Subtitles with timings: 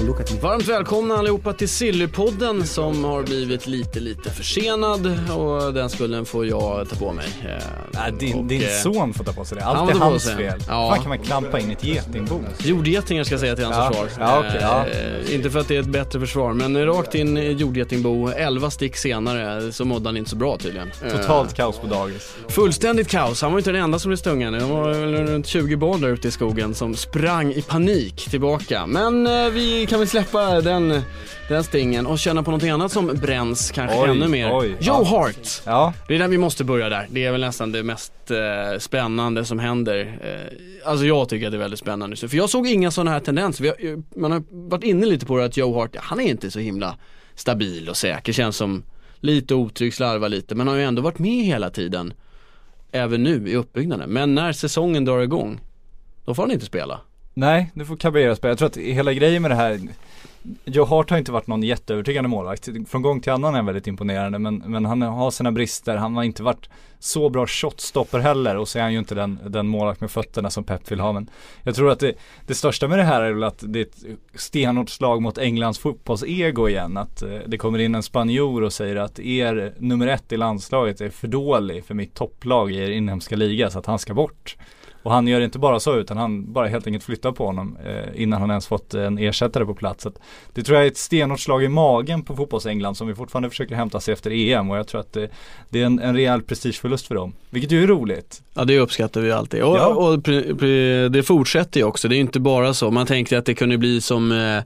[0.00, 0.38] Now look at me.
[0.40, 5.06] Varmt välkomna allihopa till Sillypodden som har blivit lite, lite försenad
[5.36, 7.26] och den skulden får jag ta på mig.
[7.90, 9.64] Nej, din, och, din eh, son får ta på sig det.
[9.64, 10.36] han Allt är hans sig.
[10.36, 10.58] fel.
[10.68, 10.88] Ja.
[10.90, 12.40] Fan kan man klampa in ett getingbo?
[12.58, 13.88] Jordgetingar ska jag säga till hans Ja.
[14.04, 14.26] försvar.
[14.26, 14.86] Ja, okej, ja.
[15.28, 18.70] Eh, inte för att det är ett bättre försvar, men rakt in i jordgetingbo, 11
[18.70, 20.90] stick senare så mådde han inte så bra tydligen.
[21.10, 22.34] Totalt kaos på dagis.
[22.48, 23.42] Fullständigt kaos.
[23.42, 24.52] Han var inte den enda som blev stungen.
[24.52, 24.94] Det var
[25.26, 28.86] runt 20 barn där ute i skogen som sprang i panik tillbaka.
[28.86, 29.24] Men
[29.54, 31.02] vi kan väl släppa den,
[31.48, 34.50] den stingen och känna på någonting annat som bränns kanske Oj, ännu mer.
[34.52, 35.04] oj, Joe ja.
[35.04, 35.62] Hart.
[35.64, 37.06] Ja, Det är där vi måste börja där.
[37.10, 40.18] Det är väl nästan det mest eh, spännande som händer.
[40.22, 42.16] Eh, alltså jag tycker att det är väldigt spännande.
[42.16, 43.62] För jag såg inga sådana här tendenser.
[43.62, 46.24] Vi har, eh, man har varit inne lite på det att Joe Hart, han är
[46.24, 46.96] inte så himla
[47.34, 48.32] stabil och säker.
[48.32, 48.82] Känns som
[49.20, 50.54] lite otrygg, slarvar lite.
[50.54, 52.12] Men har ju ändå varit med hela tiden.
[52.92, 54.10] Även nu i uppbyggnaden.
[54.10, 55.60] Men när säsongen drar igång,
[56.24, 57.00] då får han inte spela
[57.40, 58.50] nej nu får Caballero spela.
[58.50, 59.80] Jag tror att hela grejen med det här
[60.64, 62.68] Joe Hart har inte varit någon jätteövertygande målvakt.
[62.88, 65.96] Från gång till annan är han väldigt imponerande men, men han har sina brister.
[65.96, 69.38] Han har inte varit så bra shotstopper heller och så är han ju inte den,
[69.46, 71.12] den målvakt med fötterna som Pep vill ha.
[71.12, 71.30] Men
[71.62, 72.14] jag tror att det,
[72.46, 75.78] det största med det här är väl att det är ett stenhårt slag mot Englands
[75.78, 76.96] fotbollsego igen.
[76.96, 81.00] Att eh, det kommer in en spanjor och säger att er nummer ett i landslaget
[81.00, 84.56] är för dålig för mitt topplag i er inhemska liga så att han ska bort.
[85.02, 88.22] Och han gör inte bara så utan han bara helt enkelt flyttar på honom eh,
[88.22, 90.02] innan han ens fått en ersättare på plats.
[90.02, 90.12] Så
[90.54, 93.74] det tror jag är ett stenhårt slag i magen på fotbolls-England som vi fortfarande försöker
[93.74, 95.28] hämta sig efter EM och jag tror att det,
[95.68, 97.32] det är en, en rejäl prestigeförlust för dem.
[97.50, 98.42] Vilket ju är roligt.
[98.54, 99.62] Ja det uppskattar vi alltid.
[99.62, 99.86] Och, Ja.
[99.86, 102.08] och pre- det fortsätter ju också.
[102.08, 102.90] Det är inte bara så.
[102.90, 104.62] Man tänkte att det kunde bli som eh, eh,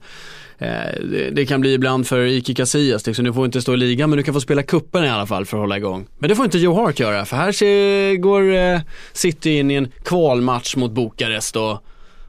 [0.59, 3.05] det, det kan bli ibland för Iki Casillas.
[3.07, 3.25] Liksom.
[3.25, 5.45] Du får inte stå i ligan men du kan få spela kuppen i alla fall
[5.45, 6.05] för att hålla igång.
[6.19, 8.79] Men det får inte Joe Hart göra för här ser, går eh,
[9.13, 11.81] City in i en kvalmatch mot Bukarest och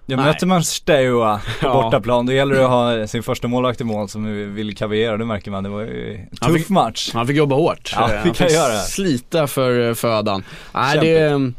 [0.08, 0.24] Ja, Nej.
[0.26, 4.08] möter man Steaua på bortaplan då gäller det att ha sin första målvakt i mål
[4.08, 5.16] som vill kavera.
[5.16, 5.62] Det märker man.
[5.64, 7.10] Det var ju en Han tuff fick- match.
[7.14, 7.92] han fick jobba hårt.
[7.96, 8.78] Ja, Eh, fick han han göra.
[8.80, 10.44] slita för eh, födan.
[10.74, 11.52] Nej det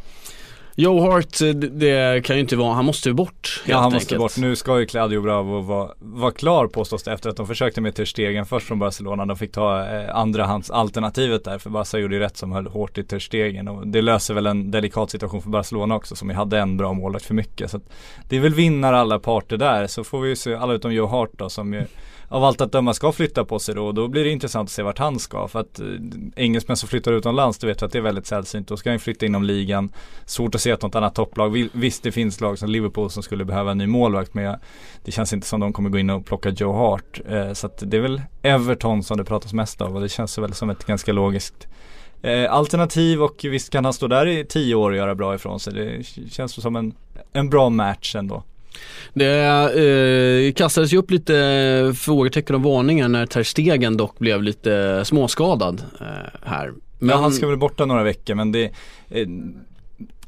[0.80, 3.98] Joe Hart, eh, det, kan ju inte vara, han måste ju bort Ja han måste
[3.98, 4.20] enkelt.
[4.20, 4.38] bort.
[4.38, 7.96] Nu ska ju Claudio Bravo vara, vara klar påstås det efter att de försökte med
[7.96, 9.26] Ter Stegen först från Barcelona.
[9.26, 13.04] De fick ta eh, andrahandsalternativet där för Barca gjorde ju rätt som höll hårt i
[13.04, 16.60] Ter Stegen och det löser väl en delikat situation för Barcelona också som ju hade
[16.60, 17.72] en bra målvakt för mycket.
[17.72, 17.80] Så
[18.30, 21.08] det är väl vinnar alla parter där så får vi ju se, alla utom Joe
[21.08, 21.86] Hart då som ju
[22.30, 24.72] av allt att döma ska flytta på sig då och då blir det intressant att
[24.72, 25.86] se vart han ska för att eh,
[26.36, 28.68] engelsmän som flyttar utomlands det vet vi att det är väldigt sällsynt.
[28.68, 29.92] Då ska han flytta inom ligan.
[30.26, 33.46] Svårt att se att något annat topplag, visst det finns lag som Liverpool som skulle
[33.46, 34.56] behöva en ny målvakt men
[35.04, 37.22] det känns inte som de kommer gå in och plocka Joe Hart.
[37.30, 40.38] Eh, så att det är väl Everton som det pratas mest av och det känns
[40.38, 41.68] väl som ett ganska logiskt
[42.22, 45.60] eh, alternativ och visst kan han stå där i tio år och göra bra ifrån
[45.60, 45.74] sig.
[45.74, 46.94] Det känns som en,
[47.34, 48.44] en bra match ändå.
[49.14, 49.36] Det
[50.48, 55.84] eh, kastades ju upp lite frågetecken och varningar när Ter Stegen dock blev lite småskadad
[56.00, 56.06] eh,
[56.44, 56.68] här.
[56.68, 58.64] Men Men han ska väl borta några veckor men det
[59.10, 59.28] eh,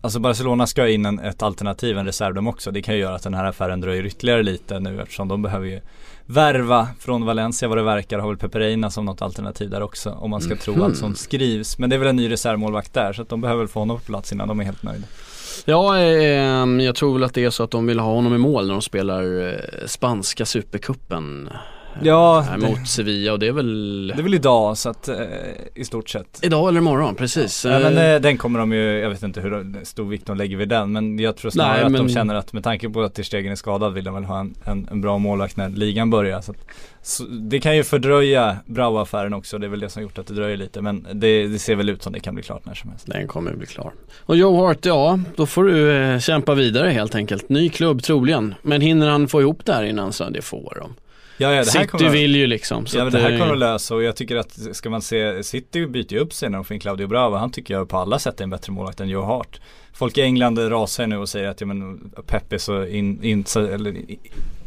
[0.01, 2.71] Alltså Barcelona ska in en, ett alternativ, en reserv de också.
[2.71, 5.65] Det kan ju göra att den här affären dröjer ytterligare lite nu eftersom de behöver
[5.67, 5.79] ju
[6.25, 8.19] värva från Valencia vad det verkar.
[8.19, 10.81] Har väl Peperina som något alternativ där också om man ska tro Mhm.
[10.83, 11.77] allt som skrivs.
[11.77, 13.97] Men det är väl en ny reservmålvakt där så att de behöver väl få honom
[13.97, 15.07] på plats innan de är helt nöjda.
[15.65, 18.37] Ja, eh, jag tror väl att det är så att de vill ha honom i
[18.37, 21.49] mål när de spelar eh, spanska supercupen.
[22.03, 25.15] Ja, det- mot Sevilla och det är väl Det är väl idag så att eh,
[25.75, 26.39] i stort sett.
[26.41, 27.65] idag eller imorgon, precis.
[27.65, 30.37] Ja, men Eh, eh, den kommer de ju, jag vet inte hur stor vikt de
[30.37, 32.89] lägger vid den men jag tror snarare Nej, att men- de känner att med tanke
[32.89, 35.57] på att Ter Stegen är skadad vill de väl ha en, en, en bra målvakt
[35.57, 36.41] när ligan börjar.
[36.41, 36.57] Så, att,
[37.01, 40.33] så det kan ju fördröja Bravo-affären också, det är väl det som gjort att det
[40.33, 42.89] dröjer lite men det, det ser väl ut som det kan bli klart när som
[42.89, 43.05] helst.
[43.07, 43.91] Den kommer bli klar.
[44.19, 47.49] Och Joe Hart, ja då får du eh, kämpa vidare helt enkelt.
[47.49, 48.55] Ny klubb troligen.
[48.61, 50.93] Men hinner han få ihop det här innan så det får de.
[51.39, 52.85] Ja, ja City kommer vill ju liksom.
[52.85, 55.01] Så Ja men att, det här kommer de lösa och jag tycker att ska man
[55.01, 57.35] se City byter ju upp sig när de får in Claudio Bravo.
[57.35, 59.59] Han tycker jag på alla sätt är en bättre målvakt än Joe Hart.
[59.93, 63.45] Folk i England rasar nu och säger att ja, men Pep är så in, in,
[63.45, 63.95] så, eller,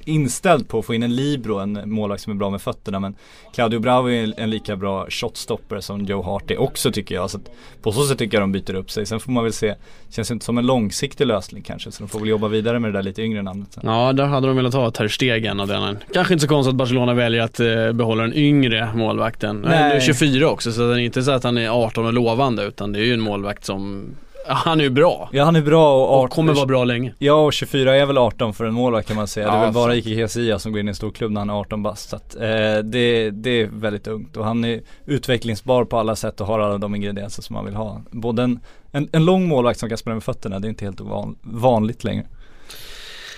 [0.05, 3.01] inställd på att få in en libero, en målvakt som är bra med fötterna.
[3.01, 3.15] Men
[3.55, 7.31] Claudio Bravo är en, lika bra shotstopper som Joe Hart är också tycker jag.
[7.31, 7.39] Så
[7.83, 9.07] på så sätt tycker jag de byter upp sig.
[9.07, 9.75] Sen får man väl se,
[10.11, 11.93] känns inte som en långsiktig lösning kanske.
[11.93, 13.73] Så de får väl jobba vidare med det där lite yngre namnet.
[13.73, 13.83] sen.
[13.87, 15.99] Ja, där hade de velat ha Ter Stegen av den.
[16.13, 19.57] Kanske inte så konstigt att Barcelona väljer att eh, behålla den yngre målvakten.
[19.69, 19.89] Nej.
[19.89, 22.65] Nu är 24 också, så det är inte så att han är 18 och lovande
[22.65, 24.11] utan det är ju en målvakt som,
[24.47, 25.29] han är ju bra.
[25.33, 27.15] Ja han är bra och, Och 18 kommer vara bra länge.
[27.19, 29.47] Ja och 24 är väl 18 för en målvakt kan man säga.
[29.47, 29.95] det är Ja, väl bara.
[29.95, 32.09] Ike Casillas som går in i en stor klubb när han är 18 bast.
[32.09, 32.41] Så att, eh,
[32.85, 36.79] det, det är väldigt ungt och han är utvecklingsbar på alla sätt och har alla
[36.79, 38.01] de ingredienser som man vill ha.
[38.11, 38.61] Både en,
[38.93, 42.05] en, en lång målvakt som kan spela med fötterna, det är inte helt ovan, vanligt
[42.05, 42.27] längre.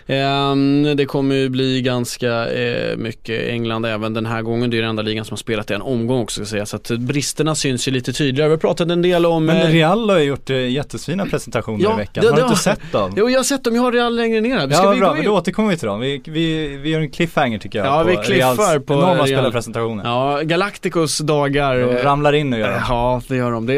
[0.07, 4.71] Ehm, det kommer ju bli ganska eh, mycket England även den här gången.
[4.71, 6.67] Det är den enda ligan som har spelat en omgång också ska säga.
[6.67, 8.49] Så att bristerna syns ju lite tydligare.
[8.49, 11.85] Vi har pratat en del om Men eh, Real har ju gjort eh, jättefina presentationer
[11.85, 12.23] Ja, i veckan.
[12.25, 13.13] det- har du det inte har- sett dem?
[13.17, 14.69] Jo jag har sett dem, jag har Real längre ner här.
[14.71, 15.25] Ska ja vi bra, gå in?
[15.25, 16.01] då återkommer vi till dem.
[16.01, 19.27] Vi, vi, vi gör en cliffhanger tycker jag Ja, vi cliffar Reals på enorma Real.
[19.27, 20.05] spelarpresentationer.
[20.05, 21.77] Ja, Galacticos dagar.
[21.79, 22.79] De ramlar in nu gör de.
[22.89, 23.67] Ja, det gör de.
[23.67, 23.75] Det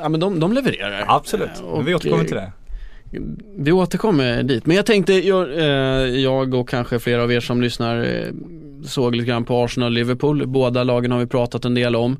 [0.00, 1.04] ja men de, de levererar.
[1.08, 2.52] Absolut, men vi och, återkommer till det.
[3.56, 4.66] Vi återkommer dit.
[4.66, 5.66] Men jag tänkte, jag, eh,
[6.20, 8.32] jag och kanske flera av er som lyssnar eh,
[8.84, 10.46] såg lite grann på Arsenal och Liverpool.
[10.46, 12.16] Båda lagen har vi pratat en del om.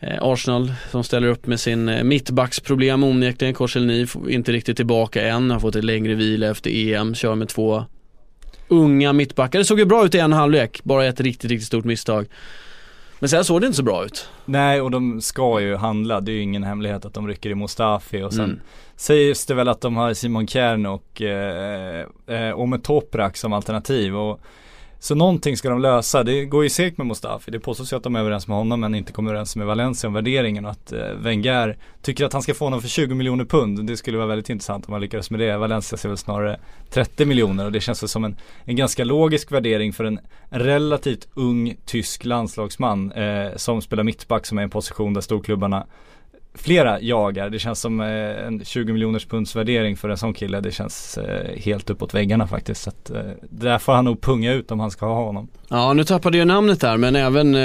[0.00, 3.54] Eh, Arsenal som ställer upp med sin eh, mittbacksproblem onekligen.
[3.54, 7.84] Korselny inte riktigt tillbaka än, har fått ett längre vila efter EM, kör med två
[8.68, 9.58] unga mittbackar.
[9.58, 12.26] Det såg ju bra ut i en halvlek, bara ett riktigt, riktigt stort misstag.
[13.18, 14.28] Men sen såg det inte så bra ut.
[14.44, 17.54] Nej och de ska ju handla, det är ju ingen hemlighet att de rycker i
[17.54, 18.60] Mustafi och sen Mm.
[18.96, 24.16] sägs det väl att de har Simon Kern och eh, eh, Ome Toprak som alternativ
[24.16, 24.40] och
[25.06, 26.22] så någonting ska de lösa.
[26.24, 27.50] Det går ju segt med Mustafi.
[27.50, 30.08] Det påstås ju att de är överens med honom men inte kommer överens med Valencia
[30.08, 33.44] om värderingen och att eh, Wenger tycker att han ska få honom för 20 miljoner
[33.44, 33.86] pund.
[33.86, 35.56] Det skulle vara väldigt intressant om han lyckades med det.
[35.56, 36.60] Valencia ser väl snarare
[36.90, 41.28] 30 miljoner och det känns väl som en, en ganska logisk värdering för en relativt
[41.34, 45.86] ung tysk landslagsman eh, som spelar mittback som är en position där storklubbarna
[46.56, 47.50] flera jagar.
[47.50, 50.60] Det känns som eh, en 20 miljoners punds värdering för en sån kille.
[50.60, 52.82] Det känns eh, helt uppåt väggarna faktiskt.
[52.82, 53.20] Så att, eh,
[53.50, 55.48] där får han nog punga ut om han ska ha honom.
[55.68, 57.56] Ja, nu tappade jag namnet där men även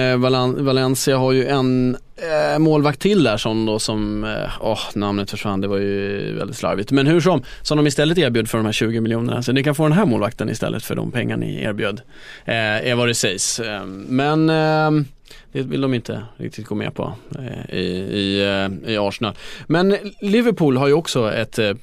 [0.65, 4.27] Valencia har ju en eh, målvakt till där som då som,
[4.61, 6.91] åh namnet försvann, det var ju väldigt slarvigt.
[6.91, 9.43] Men hur som, som de istället erbjöd för de här 20 miljonerna.
[9.43, 12.01] Så ni kan få den här målvakten istället för de pengar ni erbjöd.
[12.45, 12.55] Eh,
[12.89, 13.61] är vad det sägs.
[14.07, 15.05] Men eh,
[15.51, 19.33] det vill de inte riktigt gå med på eh, i, i, eh, i Arsenal.
[19.67, 21.73] Men Liverpool har ju också ett eh,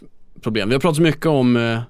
[0.42, 0.68] problem.
[0.68, 1.80] Vi har pratat mycket om eh,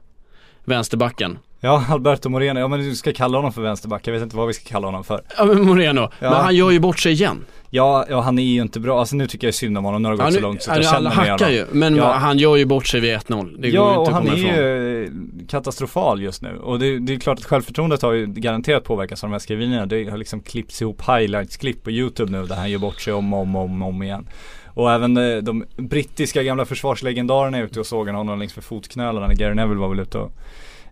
[0.64, 1.38] vänsterbacken.
[1.60, 2.60] Ja, Alberto Moreno.
[2.60, 4.06] Ja men du ska kalla honom för vänsterback.
[4.06, 5.22] Jag vet inte vad vi ska kalla honom för.
[5.38, 6.30] Ja men Moreno, Ja.
[6.30, 7.44] men han gör ju bort sig igen.
[7.70, 9.00] Ja, ja han är ju inte bra.
[9.00, 10.02] Alltså nu tycker jag synd om honom.
[10.02, 11.52] Nu har det gått Ja, så långt så att jag känner med hackar honom.
[11.54, 12.12] ju, men Ja.
[12.12, 13.56] han gör ju bort sig vid 1-0.
[13.58, 14.54] Det går Ja inte och han är ifrån.
[14.54, 15.10] ju eh,
[15.48, 16.56] katastrofal just nu.
[16.58, 19.86] Och det, det är klart att självförtroendet har ju garanterat påverkats av de här skrivningarna.
[19.86, 23.32] Det har liksom klippts ihop highlights-klipp på YouTube nu där han gör bort sig om
[23.34, 24.28] och om, om, om igen.
[24.66, 29.34] Och även eh, de brittiska gamla försvarslegendarerna är ute och sågar honom längs med fotknölarna.
[29.34, 30.32] Gary Neville var väl ute och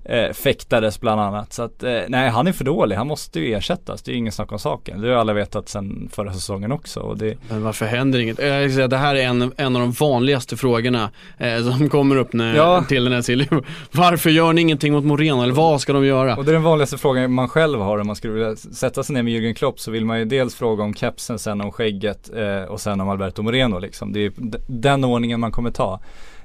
[0.08, 1.52] eh, fäktades bland annat.
[1.52, 2.96] Så att, eh, nej han är för dålig.
[2.96, 4.02] Han måste ju ersättas.
[4.02, 5.00] Det är ingen snack om saken.
[5.00, 7.00] Det har ju alla vetat sedan förra säsongen också.
[7.00, 8.38] Och det, Men varför händer inget?
[8.40, 11.88] Eh, Jag ska säga, det här är en, en av de vanligaste frågorna eh, som
[11.88, 12.84] kommer upp när, Ja.
[12.88, 13.62] till den här serien.
[13.92, 15.42] Varför gör ni ingenting mot Moreno?
[15.42, 16.36] Eller vad ska de göra?
[16.36, 19.14] Och det är den vanligaste frågan man själv har om man skulle vilja sätta sig
[19.14, 22.30] ner med Jürgen Klopp så vill man ju dels fråga om kepsen, sen om skägget
[22.36, 24.12] eh, och sen om Alberto Moreno liksom.
[24.12, 24.32] Det är
[24.66, 26.00] den ordningen man kommer ta.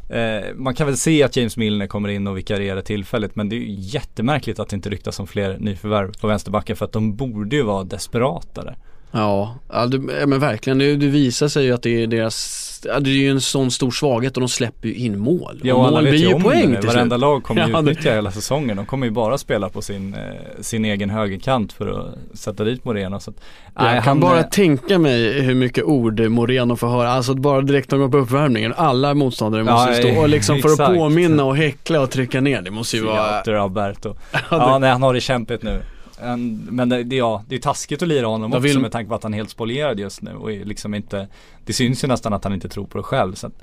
[0.10, 3.56] Eh, man kan väl se att James Milner kommer in och vikarierar tillfälligt men det
[3.56, 7.16] är ju jättemärkligt att det inte ryktas om fler nyförvärv på vänsterbacken för att de
[7.16, 8.76] borde ju vara desperatare.
[9.12, 10.78] Ja, ja, det, ja men verkligen.
[10.78, 13.72] Det, det visar sig ju att det är deras, ja, det är ju en sån
[13.72, 15.60] stor svaghet och de släpper ju in mål.
[15.64, 16.88] Ja, och alla mål vet blir ju om poäng det.
[16.88, 18.78] Varenda lag kommer ju Ja, utnyttja hela säsongen.
[18.78, 20.20] De kommer ju bara spela på sin, eh,
[20.62, 23.20] sin egen högerkant för att sätta dit Moreno.
[23.20, 23.36] Så att,
[23.76, 27.34] Jag nej, kan han, bara eh, tänka mig hur mycket ord Moreno får höra, alltså
[27.34, 28.74] bara direkt de går på uppvärmningen.
[28.78, 30.96] Alla motståndare Ja, måste stå och liksom för att exakt.
[30.98, 32.62] påminna och häckla och trycka ner.
[32.62, 33.28] Det måste ju vara...
[33.32, 34.16] Theater Alberto.
[34.32, 35.82] Ja, Ja, nej han har det kämpigt nu.
[36.24, 38.92] En, men det, det, ja, det är taskigt att lira honom Jag också vill- med
[38.92, 41.28] tanke på att han är helt spolierad just nu och liksom inte
[41.66, 43.54] Det syns ju nästan att han inte tror på det själv så att,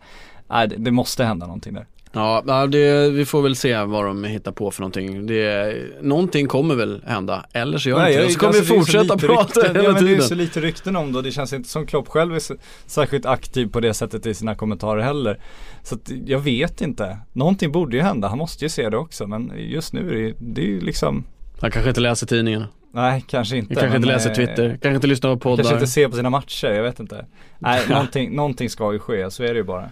[0.48, 1.86] nej, det, det måste hända någonting där.
[2.12, 5.26] Ja, det, vi får väl se vad de hittar på för någonting.
[5.26, 8.30] Det, någonting kommer väl hända, eller så gör det inte det.
[8.30, 10.28] Så kommer vi alltså, fortsätta prata rykten, hela ja, men Det är tiden.
[10.28, 12.40] så lite rykten om och det känns inte som Klopp själv är
[12.86, 15.38] särskilt aktiv på det sättet i sina kommentarer heller.
[15.82, 17.18] Så att, jag vet inte.
[17.32, 20.34] Någonting borde ju hända, han måste ju se det också men just nu är det,
[20.38, 21.24] det är ju liksom
[21.60, 22.64] Han kanske inte läser tidningen.
[22.92, 23.74] Nej kanske inte.
[23.74, 24.68] kanske inte läser eh, Twitter.
[24.70, 25.56] Kanske inte lyssnar på poddar.
[25.56, 27.26] Kanske inte ser på sina matcher, jag vet inte.
[27.58, 29.90] Nej, någonting, någonting ska ju ske, så är det ju bara.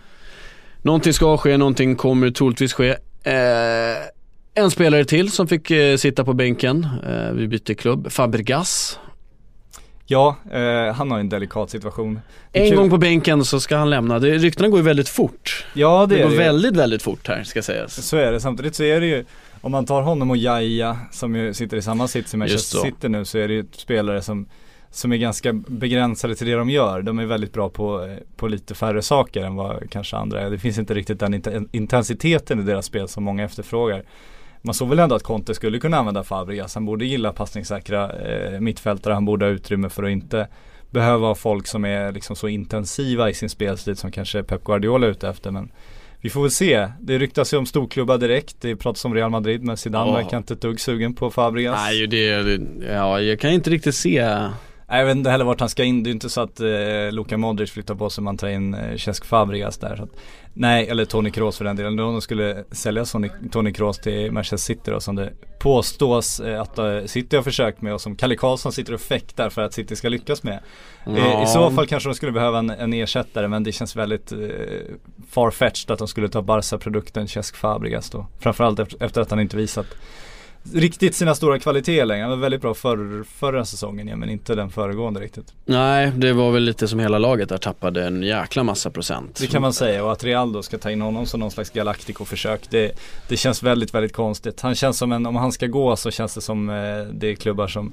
[0.82, 2.88] Någonting ska ske, någonting kommer troligtvis ske.
[3.22, 3.96] Eh,
[4.54, 8.98] En spelare till som fick eh, sitta på bänken, eh, vi bytte klubb, Fabregas.
[10.08, 12.20] Ja, eh, han har en delikat situation.
[12.52, 14.18] En kul- gång på bänken så ska han lämna.
[14.18, 15.66] Det, ryktena går ju väldigt fort.
[15.74, 16.36] Ja det, Det, är går det.
[16.38, 18.06] väldigt, väldigt fort här ska sägas.
[18.06, 19.24] Så är det, samtidigt så är det ju
[19.66, 22.78] Om man tar honom och Jaja som ju sitter i samma sits som Manchester.
[22.78, 24.48] City nu så är det ju spelare som
[24.90, 27.02] Som är ganska begränsade till det de gör.
[27.02, 30.50] De är väldigt bra på, på lite färre saker än vad kanske andra är.
[30.50, 34.02] Det finns inte riktigt den int- intensiteten i deras spel som många efterfrågar.
[34.62, 36.74] Man såg väl ändå att Conte skulle kunna använda Fabregas.
[36.74, 39.14] Han borde gilla passningssäkra eh, mittfältare.
[39.14, 40.48] Han borde ha utrymme för att inte
[40.90, 45.06] behöva ha folk som är liksom så intensiva i sin spelstil som kanske Pep Guardiola
[45.06, 45.50] är ute efter.
[45.50, 45.72] Men
[46.26, 46.88] vi får väl se.
[47.00, 48.56] Det ryktas ju om storklubbar direkt.
[48.60, 51.80] Det pratas om Real Madrid men Zidane verkar inte ett dugg sugen på Fabregas.
[51.84, 54.38] Nej, det, ja, jag kan inte riktigt se.
[54.88, 56.02] Jag vet inte heller vart han ska in.
[56.02, 56.66] Det är ju inte så att eh,
[57.12, 59.96] Luka Modric flyttar på sig man tar in eh, Cesc Fabregas där.
[59.96, 60.10] Så att,
[60.54, 61.98] nej, eller Toni Kroos för den delen.
[61.98, 66.60] Om de skulle sälja Toni, Toni Kroos till Manchester City då som det påstås eh,
[66.60, 69.72] att eh, City har försökt med och som Kalle Karlsson sitter och fäktar för att
[69.72, 70.58] City ska lyckas med.
[71.06, 71.42] Eh, Ja.
[71.42, 74.38] I så fall kanske de skulle behöva en, en ersättare men det känns väldigt eh,
[75.30, 78.26] farfetched att de skulle ta Barca-produkten Cesc Fabregas då.
[78.40, 79.86] Framförallt efter, efter att han inte visat
[80.74, 82.22] riktigt sina stora kvaliteter längre.
[82.22, 85.54] Han var väldigt bra förr, förra säsongen ja, men inte den föregående riktigt.
[85.64, 89.38] Nej, det var väl lite som hela laget där tappade en jäkla massa procent.
[89.40, 91.70] Det kan man säga och att Real då ska ta in honom som någon slags
[91.70, 92.92] Galactico-försök det,
[93.28, 94.60] det känns väldigt, väldigt konstigt.
[94.60, 96.74] Han känns som en, om han ska gå så känns det som eh,
[97.12, 97.92] det är klubbar som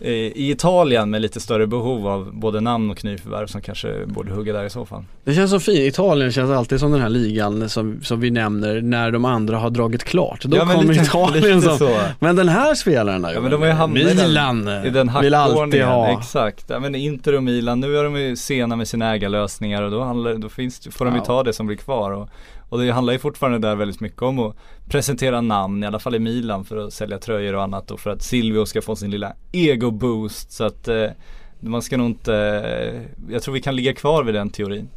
[0.00, 4.52] i Italien med lite större behov av både namn och nyförvärv som kanske borde hugga
[4.52, 5.04] där i så fall.
[5.24, 5.78] Det känns så fint.
[5.78, 9.70] Italien känns alltid som den här ligan som, som vi nämner när de andra har
[9.70, 10.42] dragit klart.
[10.44, 11.96] Då Ja, kommer lite- Italien lite som, så.
[12.18, 14.90] men den här spelaren där Ja men de har ju hamnat i den, Milan i
[14.90, 16.18] den vill alltid ha.
[16.18, 16.64] Exakt.
[16.70, 20.02] Ja men Inter och Milan, nu är de ju sena med sina ägarlösningar och då,
[20.02, 22.10] handlar, då finns, får de ju ta det som blir kvar.
[22.10, 22.28] Och,
[22.68, 24.56] och det handlar ju fortfarande där väldigt mycket om att
[24.88, 28.10] presentera namn, i alla fall i Milan för att sälja tröjor och annat och för
[28.10, 30.52] att Silvio ska få sin lilla ego-boost.
[30.52, 31.06] Så att eh,
[31.60, 34.88] man ska nog inte, eh, jag tror vi kan ligga kvar vid den teorin.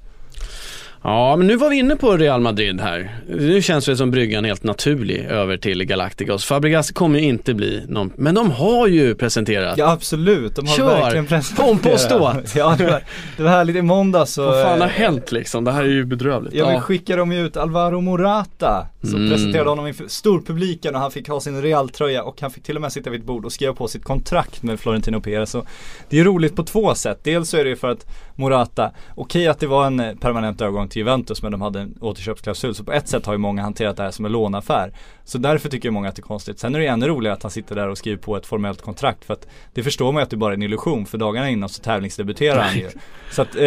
[1.04, 3.16] Ja, men nu var vi inne på Real Madrid här.
[3.28, 6.46] Nu känns det som bryggan helt naturlig över till Galacticos.
[6.46, 9.78] Fabregas kommer ju inte bli någon, men de har ju presenterat.
[9.78, 11.02] Ja absolut, de har Kör!
[11.02, 12.36] verkligen presenterat Pompa och ståt!
[12.56, 13.04] Ja det var,
[13.38, 15.64] det var härligt i måndags så Vad fan har hänt liksom?
[15.64, 16.54] Det här är ju bedrövligt.
[16.54, 19.30] Ja men skickade de ju ut Alvaro Morata som Mm.
[19.32, 22.82] presenterade honom inför storpubliken och han fick ha sin Real-tröja och han fick till och
[22.82, 25.50] med sitta vid ett bord och skriva på sitt kontrakt med Florentino Perez.
[25.50, 25.66] Så
[26.10, 27.20] det är roligt på två sätt.
[27.24, 28.06] Dels så är det ju för att
[28.36, 31.98] Morata, okej att det var en eh, permanent övergång till Juventus men de hade en
[32.02, 34.94] återköpsklausul så på ett sätt har ju många hanterat det här som en lånaffär.
[35.32, 36.60] Så därför tycker många att det är konstigt.
[36.60, 39.26] Sen är det ännu roligare att han sitter där och skriver på ett formellt kontrakt
[39.26, 41.70] för att det förstår man ju att det bara är en illusion för dagarna innan
[41.70, 42.90] så tävlingsdebuterar han ju.
[43.32, 43.64] Så att, eh,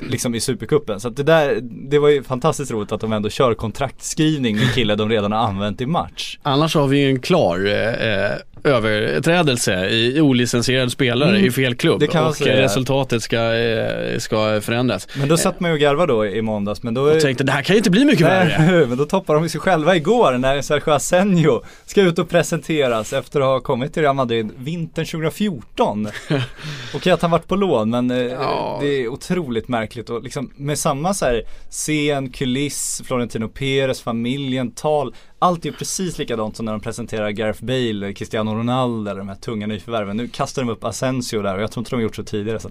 [0.00, 1.00] liksom i Supercupen.
[1.00, 4.74] Så att det där, det var ju fantastiskt roligt att de ändå kör kontraktskrivning med
[4.74, 6.38] killar de redan har använt i match.
[6.42, 12.00] Annars har vi ju en klar eh, överträdelse i olicensierad spelare Mm, i fel klubb
[12.00, 12.62] det kan och säga.
[12.62, 15.08] resultatet ska, eh, ska förändras.
[15.14, 17.52] Men då satt man ju och garvade då i måndags men då Och tänkte det
[17.52, 18.86] här kan ju inte bli mycket värre.
[18.88, 23.40] Men då toppar de sig själva igår när Sergio Asenjo ska ut och presenteras efter
[23.40, 26.08] att ha kommit till Real Madrid vintern 2014.
[26.94, 28.78] Okej att han varit på lån men eh, Ja.
[28.80, 34.70] det är otroligt märkligt och liksom med samma så här scen, kuliss, Florentino Perez, familjen,
[34.70, 35.14] tal.
[35.38, 39.66] Allt är precis likadant som när de presenterar Gareth Bale, Cristiano Ronaldo de här tunga
[39.66, 40.16] nyförvärven.
[40.16, 42.60] Nu kastar de upp Asensio där och jag tror inte de har gjort så tidigare.
[42.60, 42.70] Så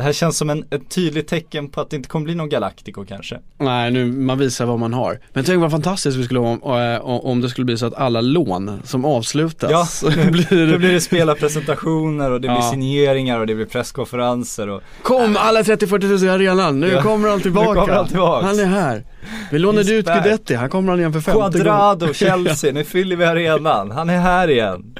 [0.00, 2.48] det här känns som en, ett tydligt tecken på att det inte kommer bli någon
[2.48, 3.38] Galactico kanske.
[3.58, 5.18] Nej, nu, man visar vad man har.
[5.32, 7.94] Men tänk vad fantastiskt det skulle vara om, eh, om det skulle bli så att
[7.94, 9.70] alla lån som avslutas
[10.06, 12.70] Ja, blir, Då blir det spelarpresentationer och det blir Ja.
[12.70, 17.02] signeringar och det blir presskonferenser och Kom alla 30-40 tusen i arenan, nu Ja.
[17.02, 17.68] kommer han tillbaka.
[17.74, 18.46] Nu kommer han tillbaks.
[18.46, 19.04] Han är här.
[19.50, 20.22] Vi lånade ut back.
[20.24, 21.52] Guidetti, här kommer han igen för femte gången.
[21.52, 23.90] Quadrado, Chelsea, nu fyller vi arenan.
[23.90, 24.94] Han är här igen.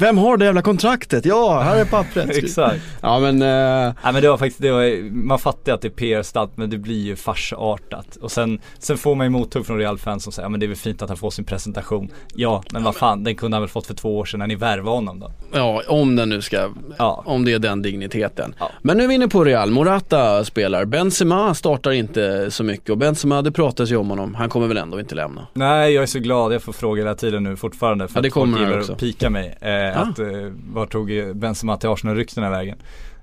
[0.00, 1.24] Vem har det jävla kontraktet?
[1.24, 2.30] Ja, här är pappret.
[2.36, 2.80] Exakt.
[3.00, 5.92] Ja men, eh, Nej men det var faktiskt, det var, man fattar att det är
[5.92, 8.16] PR-stant men det blir ju farsartat.
[8.16, 10.68] Och sen, sen får man ju mothugg från Real-fans som säger, ja men det är
[10.68, 12.08] väl fint att han får sin presentation.
[12.34, 14.54] Ja, men vad fan, den kunde han väl fått för två år sedan när ni
[14.54, 15.30] värvade honom då.
[15.52, 17.22] ja om den nu ska, Ja.
[17.26, 18.54] om det är den digniteten.
[18.58, 18.70] Ja.
[18.82, 22.98] Men nu är vi inne på Real, Morata spelar, Benzema startar inte så mycket och
[22.98, 25.46] Benzema, det pratas ju om honom, han kommer väl ändå inte lämna.
[25.52, 28.28] Nej jag är så glad, jag får fråga hela tiden nu fortfarande för Ja, det
[28.28, 29.56] att folk kommer här gillar att pika mig.
[29.60, 30.00] Eh, Ah.
[30.00, 30.26] Att, eh,
[30.72, 32.78] var tog eh, Benzema till Arsenal-ryktena vägen?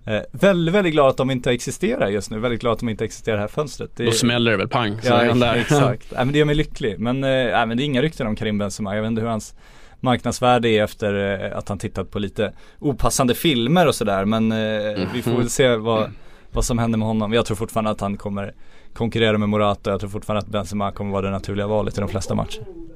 [0.05, 3.05] Eh, väldigt, väldigt glad att de inte existerar just nu, väldigt glad att de inte
[3.05, 3.91] existerar här fönstret.
[3.95, 5.55] Det Då smäller det väl pang, så Ja är han där.
[5.61, 6.99] exakt, nej, men det gör mig lycklig.
[6.99, 9.55] Men, eh, men det är inga rykten om Karim Benzema, jag vet inte hur hans
[9.99, 15.07] marknadsvärde är efter eh, att han tittat på lite opassande filmer och sådär men eh,
[15.13, 16.11] vi får väl se vad,
[16.51, 17.33] vad som händer med honom.
[17.33, 18.53] Jag tror fortfarande att han kommer
[18.93, 22.09] konkurrera med Morata, jag tror fortfarande att Benzema kommer vara det naturliga valet i de
[22.09, 22.86] flesta matcher.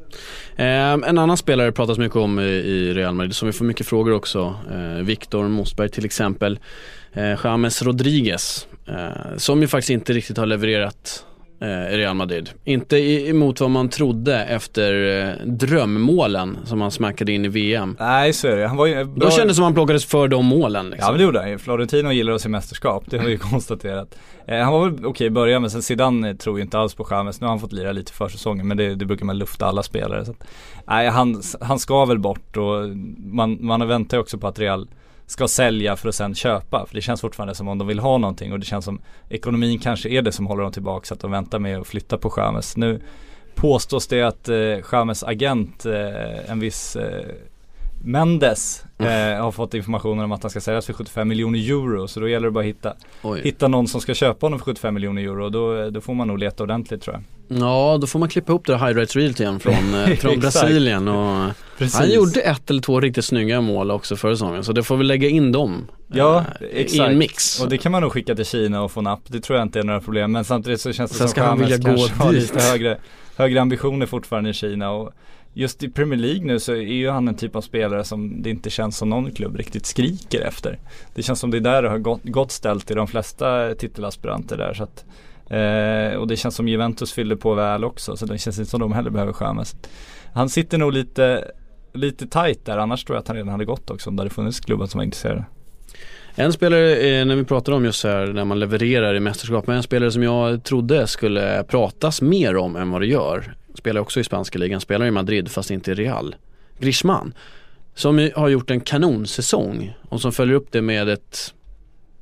[0.56, 3.66] Eh, en annan spelare det pratas mycket om i, i Real Madrid som vi får
[3.66, 4.56] mycket frågor också.
[4.72, 6.60] Eh, Viktor Mosberg till exempel.
[7.14, 11.26] Eh, James Rodriguez eh, som ju faktiskt inte riktigt har levererat
[11.68, 12.50] Real Madrid.
[12.64, 17.98] Inte emot vad man trodde efter eh, drömmålen som han smackade in i VM.
[18.00, 20.28] Nej så är det, han var ju bra Då kändes det som han plockades för
[20.28, 21.06] de målen liksom.
[21.06, 21.58] Ja men det gjorde han ju.
[21.58, 24.18] Florentino gillar att se mästerskap, det har vi ju konstaterat.
[24.46, 26.96] Eh, han var väl okej i början men sen Zidane eh, tror ju inte alls
[26.96, 27.42] på Chamez.
[27.42, 29.84] Nu har han fått lira lite för säsongen men det, det brukar man lufta alla
[29.84, 30.26] spelare.
[30.26, 30.44] Så att,
[30.88, 34.88] nej han, han ska väl bort och man, man väntar ju också på att Real
[35.32, 36.86] ska sälja för att sen köpa.
[36.86, 39.80] För det känns fortfarande som om de vill ha någonting och det känns som ekonomin
[39.80, 42.30] kanske är det som håller dem tillbaka så att de väntar med att flytta på
[42.30, 42.78] Chamez.
[42.78, 43.02] Nu
[43.56, 47.36] påstås det att eh, Chamez agent, eh, en viss eh,
[48.04, 52.20] Mendes eh, har fått informationen om att han ska säljas för 75 miljoner euro så
[52.20, 53.42] då gäller det bara att hitta, Oj.
[53.44, 56.40] hitta någon som ska köpa honom för 75 miljoner euro då, då får man nog
[56.40, 57.24] leta ordentligt tror jag.
[57.60, 60.40] Ja, då får man klippa ihop det där highlights reelt igen från, eh, från.
[60.40, 61.52] Brasilien och
[61.94, 65.04] han gjorde ett eller två riktigt snygga mål också förra säsongen så det får vi
[65.04, 67.62] lägga in dem Ja, eh, i en mix.
[67.62, 69.22] Och det kan man nog skicka till Kina och få napp.
[69.28, 70.32] Det tror jag inte är några problem.
[70.32, 71.92] Men samtidigt så känns det Sen som ska han vilja gå
[72.32, 72.42] dit.
[72.42, 72.98] lite högre,
[73.36, 74.92] högre ambitioner fortfarande i Kina.
[74.92, 75.12] Och
[75.54, 78.50] just i Premier League nu så är ju han en typ av spelare som det
[78.50, 80.80] inte känns som någon klubb riktigt skriker efter.
[81.16, 84.58] Det känns som det är där det har gått, gått ställt i de flesta titelaspiranter
[84.58, 84.74] där.
[84.74, 85.06] Så att,
[85.50, 88.18] eh, och det känns som Juventus fyller på väl också.
[88.18, 89.76] Så det känns inte som de heller behöver skämmas.
[90.34, 91.52] Han sitter nog lite
[91.94, 94.30] Lite tight där, annars tror jag att han redan hade gått också om det hade
[94.30, 95.46] funnits klubbar som var intresserade.
[96.36, 99.78] En spelare, eh, när vi pratar om just här när man levererar i mästerskap, men
[99.78, 103.56] en spelare som jag trodde skulle pratas mer om än vad det gör.
[103.82, 106.36] Spelar också i spanska ligan, spelar i Madrid fast inte i Real.
[106.80, 107.34] Griezmann.
[107.96, 111.54] Som har gjort en kanonsäsong och som följer upp det med ett,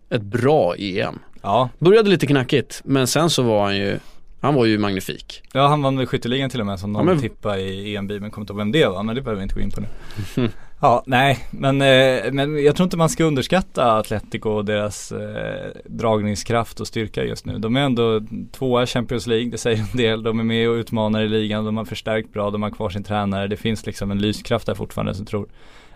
[0.10, 1.20] ett bra EM.
[1.42, 4.00] Ja, Började lite knackigt men sen så var han ju,
[4.42, 5.42] han var ju magnifik.
[5.54, 8.12] Ja han vann väl skytteligan till och med som någon Ja, men- tippade i EMB
[8.12, 9.82] men kommer inte ihåg vem det var men det behöver vi inte gå in på
[9.82, 9.88] nu.
[10.82, 15.72] ja nej men, eh, men jag tror inte man ska underskatta Atletico och deras eh,
[15.86, 17.60] dragningskraft och styrka just nu.
[17.60, 18.22] De är ändå
[18.52, 20.24] tvåa i Champions League, det säger en del.
[20.24, 23.04] De är med och utmanar i ligan, de har förstärkt bra, de har kvar sin
[23.04, 23.48] tränare.
[23.48, 25.48] Det finns liksom en lyskraft där fortfarande som tror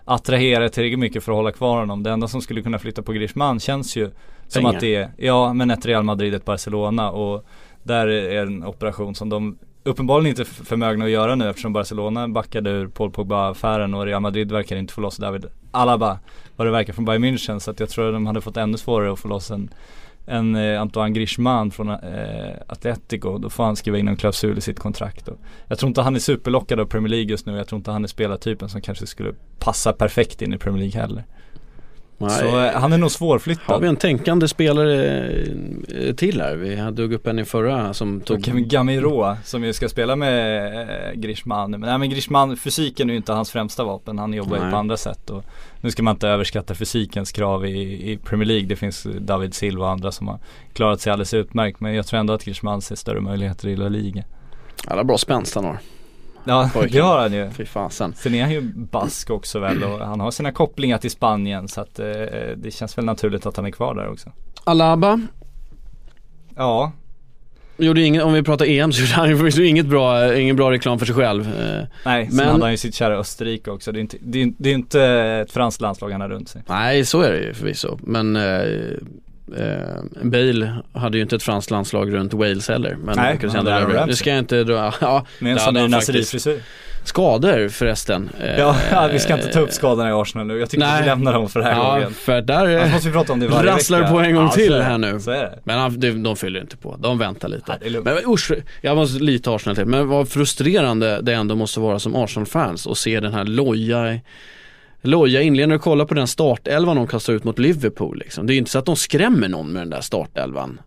[0.04, 2.02] attraherar tillräckligt mycket för att hålla kvar honom.
[2.02, 4.10] Det enda som skulle kunna flytta på Griezmann känns ju
[4.48, 4.74] som Pengar.
[4.74, 7.46] att det är, ja men ett Real Madrid, ett Barcelona och
[7.82, 12.70] där är en operation som de uppenbarligen inte förmögna att göra nu eftersom Barcelona backade
[12.70, 16.18] ur Paul Pogba-affären och Real Madrid verkar inte få loss David Alaba
[16.56, 18.76] vad det verkar från Bayern München så att jag tror att de hade fått ännu
[18.76, 19.70] svårare att få loss en
[20.26, 24.60] en eh, Antoine Griezmann från eh, Atletico, då får han skriva in en klausul i
[24.60, 25.28] sitt kontrakt.
[25.28, 27.90] Och jag tror inte han är superlockad av Premier League just nu, jag tror inte
[27.90, 31.24] han är spelartypen som kanske skulle passa perfekt in i Premier League heller.
[32.18, 33.64] Så eh, han är nog svårflyttad.
[33.66, 35.26] Har vi en tänkande spelare
[35.88, 36.56] eh, till här?
[36.56, 40.16] Vi hade dugg upp en i förra som tog Kevin Gamiro som ju ska spela
[40.16, 41.70] med eh, Griezmann.
[41.70, 44.18] Men, nej, men Griezmann, fysiken är ju inte hans främsta vapen.
[44.18, 44.70] Han jobbar ju Nej.
[44.70, 45.30] på andra sätt.
[45.30, 45.44] Och
[45.80, 48.66] nu ska man inte överskatta fysikens krav i, i Premier League.
[48.66, 50.38] Det finns David Silva och andra som har
[50.72, 51.80] klarat sig alldeles utmärkt.
[51.80, 54.24] Men jag tror ändå att Griezmann ser större möjligheter i La Liga.
[54.86, 55.78] Alla bra spänst han har.
[56.44, 56.92] Ja, Pojken.
[56.92, 57.50] det har han ju.
[57.50, 58.14] Fy fasen.
[58.16, 61.80] Sen är han ju bask också väl och han har sina kopplingar till Spanien så
[61.80, 62.06] att eh,
[62.56, 64.32] det känns väl naturligt att han är kvar där också.
[64.64, 65.20] Alaba,
[66.56, 66.92] Ja,
[67.76, 70.98] gjorde inget, om vi pratar EM så gjorde han förvisso inget bra, ingen bra reklam
[70.98, 71.48] för sig själv.
[71.60, 73.92] Eh, nej, sen Men- hade han ju sitt kära Österrike också.
[73.92, 75.02] Det är inte, det är, det är inte
[75.44, 76.62] ett franskt landslag han har runt sig.
[76.68, 77.98] nej, så är det ju förvisso.
[78.02, 78.62] Men eh,
[79.56, 82.96] eh, Bale hade ju inte ett franskt landslag runt Wales heller.
[83.04, 84.06] Men Nej, Aaron över.
[84.06, 86.60] Nu ska jag inte dra, ja, Med en sån där.
[87.04, 88.30] Skador förresten.
[88.40, 90.58] Eh, Ja, ja, vi ska inte ta upp skadorna i Arsenal nu.
[90.58, 91.02] Jag tycker Nej.
[91.02, 92.10] vi lämnar dem för den här Ja, gången.
[92.14, 94.12] för där Annars eh, måste vi prata om det varje rasslar vecka.
[94.12, 95.18] på en gång Ja, till här nu.
[95.64, 97.78] Men de, de fyller inte på, de väntar lite.
[97.88, 98.04] Lugnt.
[98.04, 99.86] Men usch, jag måste lite Arsenal till.
[99.86, 104.18] Men vad frustrerande det ändå måste vara som Arsenal-fans och se den här loja
[105.06, 108.46] Loja inledningen och kolla på den startelvan de kastar ut mot Liverpool liksom.
[108.46, 110.80] Det är ju inte så att de skrämmer någon med den där startelvan.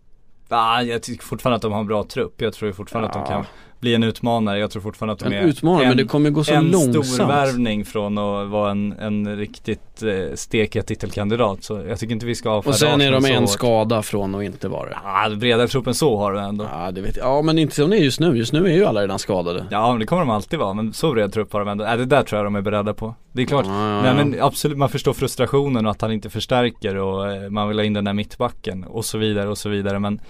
[0.48, 2.40] Ja, jag tycker fortfarande att de har en bra trupp.
[2.42, 3.26] Jag tror fortfarande att de Ja.
[3.28, 3.44] kan
[3.80, 4.58] bli en utmanare.
[4.58, 7.06] Jag tror fortfarande att de En är utmanare, men det kommer gå så en långsamt.
[7.06, 11.64] stor värvning från att vara en, en riktigt eh, stekig titelkandidat.
[11.64, 13.50] Så jag tycker inte vi ska avfärda Och sen är de en hårt.
[13.50, 14.96] skada från att inte vara det.
[15.04, 16.66] Ja, bredare truppen så har du ändå.
[16.72, 17.26] Ja, det vet jag.
[17.26, 18.36] Ja, men inte som det är just nu.
[18.36, 19.64] Just nu är ju alla redan skadade.
[19.70, 21.84] Ja men det kommer de alltid vara, men så bred trupp har de ändå.
[21.84, 23.14] Äh, det där tror jag de är beredda på.
[23.32, 23.66] Det är klart.
[23.66, 24.24] Ja, ja, Nej ja.
[24.24, 27.84] men absolut, man förstår frustrationen och att han inte förstärker och eh, man vill ha
[27.84, 29.98] in den där mittbacken och så vidare och så vidare.
[29.98, 30.20] Men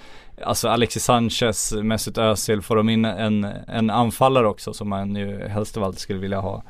[0.45, 5.49] alltså Alexis Sanchez, Mesut Özil, får de in en, en anfallare också som man ju
[5.49, 6.63] helst av allt skulle vilja ha.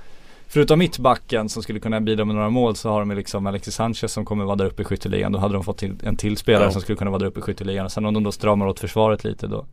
[0.46, 4.12] Förutom mittbacken som skulle kunna bidra med några mål så har de liksom Alexis Sanchez
[4.12, 5.32] som kommer vara där uppe i skytteligan.
[5.32, 6.70] Då hade de fått till en till spelare Ja.
[6.70, 7.84] som skulle kunna vara där uppe i skytteligan.
[7.84, 9.66] Och sen om de då stramar åt försvaret lite då,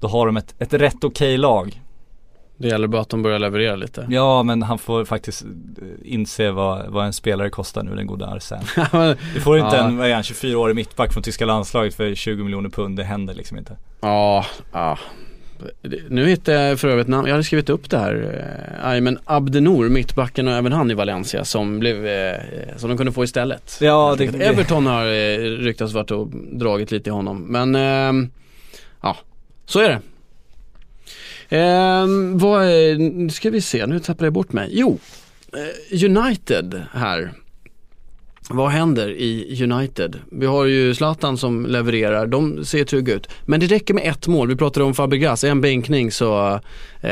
[0.00, 1.82] då har de ett, ett rätt okej lag.
[2.60, 4.06] Det gäller bara att de börjar leverera lite.
[4.10, 5.48] Ja men han får faktiskt eh,
[6.04, 9.16] inse vad, vad en spelare kostar nu den gode Arsene.
[9.34, 9.84] Du får inte Ja.
[9.88, 13.34] en, vad är han, 24-årig mittback från tyska landslaget för 20 miljoner pund, det händer
[13.34, 13.76] liksom inte.
[14.00, 14.98] Ja, ja.
[16.08, 18.14] Nu hittade jag för övrigt namn, jag hade skrivit upp det här.
[18.80, 22.36] Eh, Aymen Abdenor, mittbacken och även han i Valencia som blev, eh,
[22.76, 23.78] som de kunde få istället.
[23.80, 25.04] Ja, det- det- Everton har
[25.58, 27.44] ryktats varit och dragit lite i honom.
[27.48, 27.74] Men,
[29.02, 29.16] ja,
[29.66, 30.00] så är det.
[31.48, 34.68] Eh, vad är, nu ska vi se, nu tappade jag bort mig.
[34.72, 34.98] Jo,
[35.52, 37.32] eh, United här.
[38.50, 40.20] Vad händer i United?
[40.32, 43.28] Vi har ju Zlatan som levererar, de ser trygga ut.
[43.46, 46.60] Men det räcker med ett mål, vi pratade om Fabregas, en bänkning så
[47.00, 47.10] eh,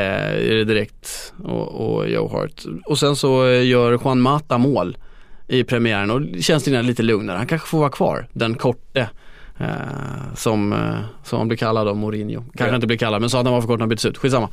[0.50, 2.64] är det direkt och, och Joe Hart.
[2.84, 4.96] Och sen så eh, gör Juan Mata mål
[5.48, 7.36] i premiären och känns det lite lugnare.
[7.36, 9.08] Han kanske får vara kvar, den korte.
[9.58, 12.40] Eh, som, eh, som han blir kallad av Mourinho.
[12.42, 12.74] Kanske Ja.
[12.74, 14.48] inte blir kallad men sa att han var för kort när han byttes ut, skitsamma.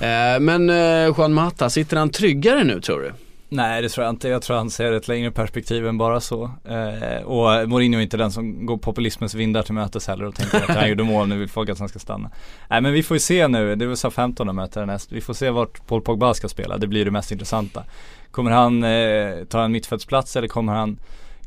[0.00, 3.12] Eh, men eh, Juan Mata, sitter han tryggare nu tror du?
[3.48, 6.50] Nej det tror jag inte, jag tror han ser ett längre perspektiv än bara så.
[6.64, 10.56] Eh, och Mourinho är inte den som går populismens vindar till mötes heller och tänker
[10.56, 12.30] att han gjorde mål, nu vill folk att han ska stanna.
[12.70, 15.12] Nej men vi får ju se nu, det är väl Southampton de möter näst.
[15.12, 17.82] Vi får se vart Paul Pogba ska spela, det blir det mest intressanta.
[18.30, 20.98] Kommer han eh, ta en mittfältsplats eller kommer han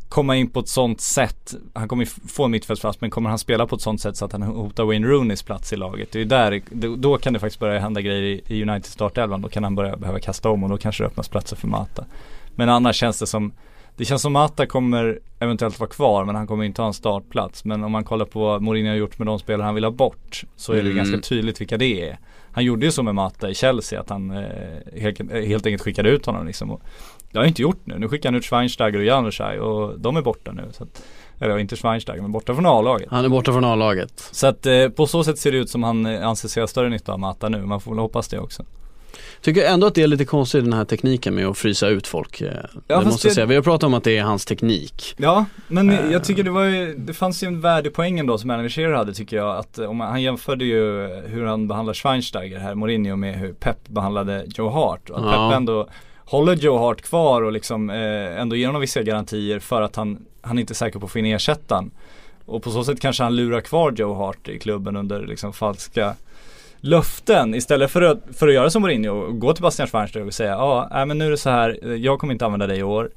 [0.10, 3.68] komma in på ett sånt sätt, han kommer få en mittfältsplats men kommer han spela
[3.68, 6.12] på ett sånt sätt så att han hotar Wayne Rooneys plats i laget.
[6.12, 9.42] Det är där, då- då kan det faktiskt börja hända grejer i, i United startelvan.
[9.42, 12.06] Då kan han börja behöva kasta om och då kanske det öppnas platser för Mata.
[12.56, 13.52] Men annars känns det som
[13.98, 17.66] det känns som Mata kommer eventuellt vara kvar men han kommer inte ha en startplats.
[17.66, 19.92] Men om man kollar på vad Mourinho har gjort med de spelare han vill ha
[19.92, 20.96] bort så är det Mm.
[20.98, 22.18] ganska tydligt vilka det är.
[22.52, 24.44] Han gjorde ju så med Mata i Chelsea att han eh,
[25.02, 26.72] helt, helt enkelt skickade ut honom liksom.
[26.72, 26.82] Och
[27.32, 28.00] det har han inte gjort nu.
[28.00, 30.64] Nu skickar han ut Schweinsteiger och Janusaj och de är borta nu.
[30.72, 31.04] Så att,
[31.40, 33.08] eller inte Schweinsteiger men borta från A-laget.
[33.12, 34.30] Han är borta från A-laget.
[34.32, 36.68] Så att eh, på så sätt ser det ut som han eh, anser sig ha
[36.68, 37.66] större nytta av Mata nu.
[37.66, 38.64] Man får väl hoppas det också.
[39.42, 42.42] Tycker ändå att det är lite konstigt den här tekniken med att frysa ut folk.
[42.42, 42.48] eh,
[42.88, 43.46] det fast måste jag det- säga.
[43.46, 45.16] Vi har pratat om att det är hans teknik.
[45.18, 46.12] Ja, men Eh.
[46.12, 49.14] jag tycker det var ju, det fanns ju en värdepoäng ändå som Alan Shearer hade
[49.14, 49.58] tycker jag.
[49.58, 54.46] Att om han jämförde ju hur han behandlar Schweinsteiger här, Mourinho med hur Pep behandlade
[54.56, 55.10] Joe Hart.
[55.10, 55.50] Och att Ja.
[55.50, 55.88] Pep ändå
[56.30, 60.26] håller Joe Hart kvar och liksom eh, ändå ger honom vissa garantier för att han,
[60.42, 61.92] han inte är säker på att få in ersättaren.
[62.46, 66.16] Och på så sätt kanske han lurar kvar Joe Hart i klubben under liksom falska
[66.78, 70.34] löften istället för att, för att göra som Mourinho och gå till Bastian Schweinsteiger och
[70.34, 72.84] säga ja, nej, men nu är det så här, jag kommer inte använda dig i
[72.84, 73.10] år.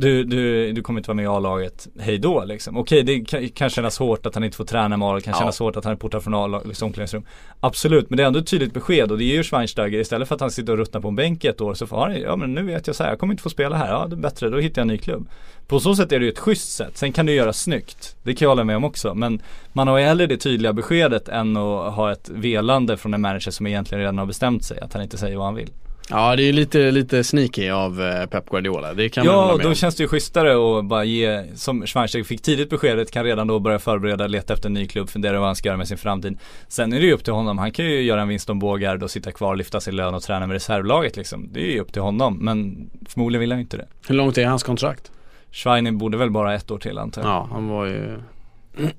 [0.00, 2.76] Du, du, du kommer inte vara med i A-laget, hej då liksom.
[2.76, 5.38] Okej det kan, kan kännas hårt att han inte får träna med A-laget, kan Ja.
[5.38, 7.22] kännas hårt att han är portad från A-lagets omklädningsrum.
[7.60, 10.34] Absolut, men det är ändå ett tydligt besked och det ger ju Schweinsteiger istället för
[10.34, 12.36] att han sitter och ruttnar på en bänk i ett år så får han, ja
[12.36, 14.20] men nu vet jag så här, jag kommer inte få spela här, ja det är
[14.20, 15.28] bättre, då hittar jag en ny klubb.
[15.66, 18.34] På så sätt är det ju ett schysst sätt, sen kan du göra snyggt, det
[18.34, 21.56] kan jag hålla med om också, men man har ju hellre det tydliga beskedet än
[21.56, 25.02] att ha ett velande från en manager som egentligen redan har bestämt sig, att han
[25.02, 25.70] inte säger vad han vill.
[26.10, 28.94] Ja det är lite, lite sneaky av eh, Pep Guardiola.
[28.94, 29.74] Det kan man Ja, hålla och med då om.
[29.74, 33.58] känns det ju schysstare att bara ge, som Schweinsteiger fick tidigt beskedet, kan redan då
[33.58, 36.38] börja förbereda, leta efter en ny klubb, fundera vad han ska göra med sin framtid.
[36.68, 39.02] Sen är det ju upp till honom, han kan ju göra en vinst om Bågard
[39.02, 41.48] och sitta kvar, lyfta sin lön och träna med reservlaget liksom.
[41.52, 43.86] Det är ju upp till honom, men förmodligen vill han ju inte det.
[44.08, 45.10] Hur långt är hans kontrakt?
[45.52, 47.30] Schweiner borde väl bara ett år till antar jag.
[47.30, 48.18] Ja, han var ju,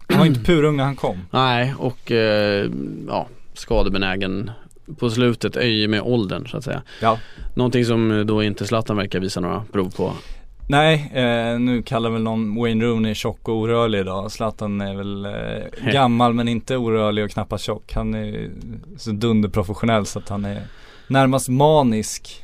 [0.09, 1.17] Han var inte purung när han kom.
[1.31, 2.69] nej och eh,
[3.07, 4.51] ja, skadebenägen
[4.97, 6.81] på slutet är ju med åldern så att säga.
[7.01, 7.19] Ja.
[7.55, 10.13] Någonting som eh, då inte Zlatan verkar visa några prov på.
[10.67, 14.31] Nej, eh, nu kallar väl någon Wayne Rooney tjock och orörlig idag.
[14.31, 17.93] Zlatan är väl eh, gammal men inte orörlig och knappast tjock.
[17.93, 18.49] Han är
[18.97, 20.61] så dunderprofessionell så att han är
[21.07, 22.43] närmast manisk.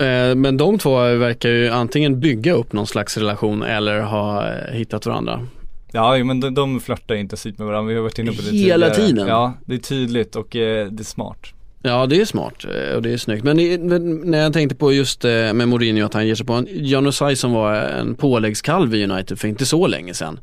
[0.00, 4.74] Eh, men de två verkar ju antingen bygga upp någon slags relation eller ha eh,
[4.74, 5.46] hittat varandra.
[5.92, 8.90] Ja men de, de flörtar intensivt med varandra, vi har varit inne på det Hela
[8.90, 9.06] tidigare.
[9.08, 9.28] tiden?
[9.28, 11.46] Ja, det är tydligt och eh, det är smart.
[11.82, 13.44] Ja det är smart eh, och det är snyggt.
[13.44, 13.56] Men,
[13.88, 16.66] men när jag tänkte på just eh, med Mourinho att han ger sig på en
[16.70, 20.40] Janusaj som var en påläggskalv i United för inte så länge sedan.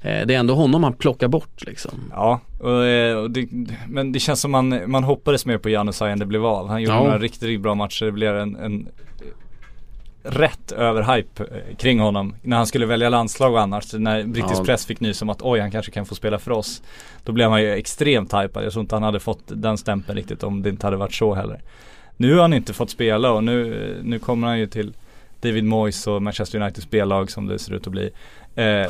[0.00, 1.92] Eh, Det är ändå honom han plockar bort liksom.
[2.10, 3.46] Ja, och, och det,
[3.88, 6.68] men det känns som man, man hoppades mer på Janusaj än det blev av.
[6.68, 7.02] Han gjorde Ja.
[7.02, 8.88] några riktigt, riktigt bra matcher, det blev en, en
[10.28, 13.92] rätt över hype eh, kring honom när han skulle välja landslag och annars.
[13.92, 14.64] När brittisk Ja.
[14.64, 16.82] press fick nys om att oj han kanske kan få spela för oss.
[17.24, 18.64] Då blev han ju extremt hypad.
[18.64, 21.34] Jag tror inte han hade fått den stämpeln riktigt om det inte hade varit så
[21.34, 21.60] heller.
[22.16, 24.92] Nu har han inte fått spela och nu, nu kommer han ju till
[25.40, 28.10] David Moyes och Manchester United spellag som det ser ut att bli.
[28.58, 28.86] Eh,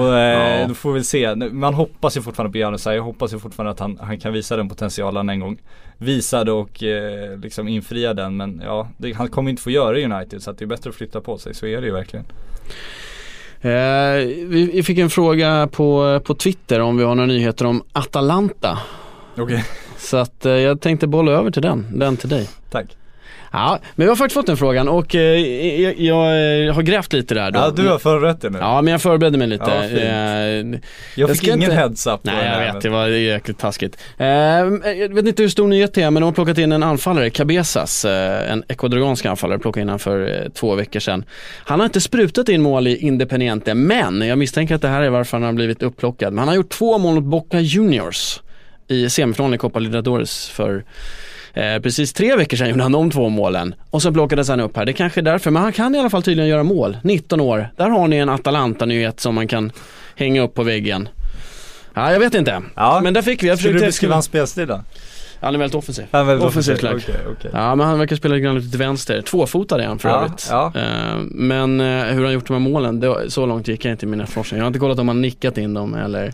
[0.00, 0.66] och eh, Ja.
[0.68, 1.34] då får vi se.
[1.34, 2.96] Man hoppas ju fortfarande på Janusaj.
[2.96, 5.58] Jag hoppas ju fortfarande att han, han kan visa den potentialen en gång
[5.98, 8.36] visade och eh, liksom infria den.
[8.36, 10.96] Men ja, det, han kommer inte få göra i United så det är bättre att
[10.96, 11.54] flytta på sig.
[11.54, 12.24] Så är det ju verkligen.
[13.60, 17.82] Eh, vi, vi fick en fråga på, på Twitter om vi har några nyheter om
[17.92, 18.78] Atalanta.
[19.36, 19.64] Okej,
[19.98, 22.48] Så att eh, jag tänkte bolla över till den, den till dig.
[22.70, 22.96] tack.
[23.56, 25.20] Ja, men jag har faktiskt fått den frågan och eh,
[25.80, 27.58] jag, jag, har grävt lite där då.
[27.58, 28.58] Ja, du har förrätt nu.
[28.60, 29.64] Ja, men jag förberedde mig lite.
[29.66, 29.84] Ja.
[29.84, 30.80] Eh, jag
[31.14, 33.98] jag fick ingen inte- heads up Nej jag vet, men- det var jäkligt taskigt.
[34.18, 36.82] Eh, jag vet inte hur stor nyhet det är men de har plockat in en
[36.82, 41.24] anfallare, Cabezas, eh, en ecuadoriansk anfallare, plockade in han för eh, två veckor sedan.
[41.64, 45.10] Han har inte sprutat in mål i Independiente men jag misstänker att det här är
[45.10, 46.32] varför han har blivit upplockad.
[46.32, 48.40] Men han har gjort två mål mot Boca Juniors
[48.88, 50.84] i semifinalen i Copa Libertadores för
[51.56, 54.76] Eh, precis tre veckor sedan gjorde han de två målen och sen plockades han upp
[54.76, 54.84] här.
[54.84, 56.96] Det kanske är därför, men han kan i alla fall tydligen göra mål.
[57.02, 59.72] 19 år, där har ni en Atalanta-nyhet som man kan
[60.16, 61.08] hänga upp på väggen.
[61.94, 62.62] Ja, jag vet inte.
[62.74, 63.00] Ja.
[63.02, 64.80] Men där fick vi, jag Skulle du beskriva hans spelstil då?
[65.40, 66.04] Han är väldigt offensiv.
[66.10, 67.08] Han är väldigt Offensivt offensiv.
[67.14, 67.16] lag.
[67.26, 67.50] Okej, okej.
[67.54, 70.46] Ja men han verkar spela lite grann till vänster, tvåfotad är han för Ja, övrigt.
[70.50, 70.72] ja.
[70.74, 74.08] Eh, Men eh, hur han gjort de här målen, så långt gick jag inte i
[74.08, 74.58] mina forskning.
[74.58, 76.32] Jag har inte kollat om han nickat in dem eller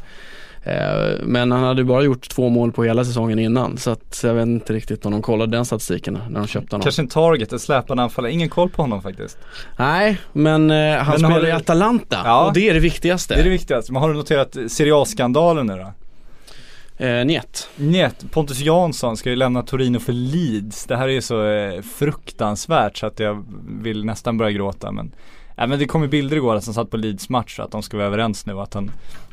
[1.23, 4.47] Men han hade bara gjort två mål på hela säsongen innan så att jag vet
[4.47, 6.83] inte riktigt om de kollade den statistiken när de köpte honom.
[6.83, 8.33] Kanske en target, en släpande anfallare.
[8.33, 9.39] Ingen koll på honom faktiskt.
[9.77, 12.47] Nej, men eh, han Men har spelar i du- Atalanta Ja.
[12.47, 13.35] och det är det viktigaste.
[13.35, 13.93] Det är det viktigaste.
[13.93, 15.93] Men har du noterat Serie A-skandalen nu då?
[17.05, 17.69] Eh, njet.
[17.77, 20.87] Njet, Pontus Jansson ska ju lämna Torino för Leeds.
[20.87, 23.45] Det här är ju så eh, fruktansvärt så att jag
[23.83, 25.13] vill nästan börja gråta men
[25.57, 27.83] Ja men det kom ju bilder igår att han satt på Leeds match att de
[27.83, 28.91] ska vara överens nu att han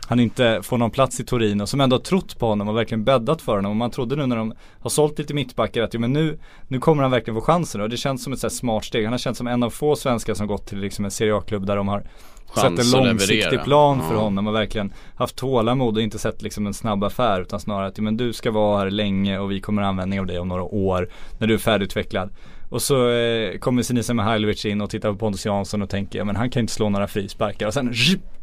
[0.10, 3.04] Han inte får någon plats i Torino som ändå har trott på honom och verkligen
[3.04, 6.00] bäddat för honom och man trodde nu när de har sålt lite mittbackar att jo
[6.00, 8.86] men nu Nu kommer han verkligen få chansen och det känns som ett så smart
[8.86, 9.04] steg.
[9.04, 11.66] Han har känts som en av få svenskar som gått till liksom en Serie A-klubb
[11.66, 12.04] där de har
[12.46, 14.22] Chans Sett en långsiktig plan för Ja.
[14.22, 17.98] honom och verkligen haft tålamod och inte sett liksom en snabb affär utan snarare att
[18.00, 21.10] men du ska vara här länge och vi kommer användning av dig om några år
[21.38, 22.30] när du är färdigutvecklad.
[22.70, 26.26] Och så eh, kommer Sinisa Mihailovic in och tittar på Pontus Jansson och tänker ja
[26.26, 27.94] men han kan inte slå några frisparkar och sen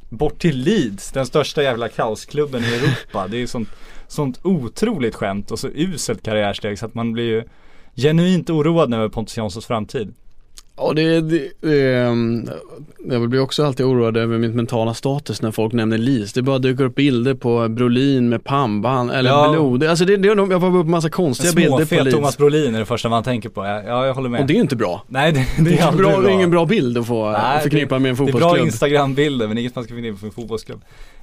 [0.08, 3.28] bort till Leeds, den största jävla kaosklubben i Europa.
[3.28, 3.68] Det är ju sånt,
[4.08, 7.44] sånt otroligt skämt och så uselt karriärsteg så att man blir ju
[7.94, 10.14] genuint oroad nu över Pontus Janssons framtid.
[10.78, 12.48] Ja det, det ehm,
[13.10, 16.32] jag blir också alltid oroad över mitt mentala status när folk nämner LIS.
[16.32, 19.50] Det bara dyker upp bilder på Brolin med pannband eller Ja.
[19.52, 19.84] blod.
[19.84, 22.14] Alltså det, det, jag får upp massa konstiga En bilder på småfet LIS.
[22.14, 23.64] Thomas Brolin är det första man tänker på.
[23.64, 24.40] Ja, ja jag håller med.
[24.40, 25.02] Och det är ju inte bra.
[25.08, 27.98] Nej det, Det är, aldrig bra, det är ingen bra bild att få Nej, förknippa
[27.98, 28.66] med en Det är bra fotbollsklubb.
[28.66, 30.80] instagrambilder men inget man ska förknippa med en fotbollsklubb.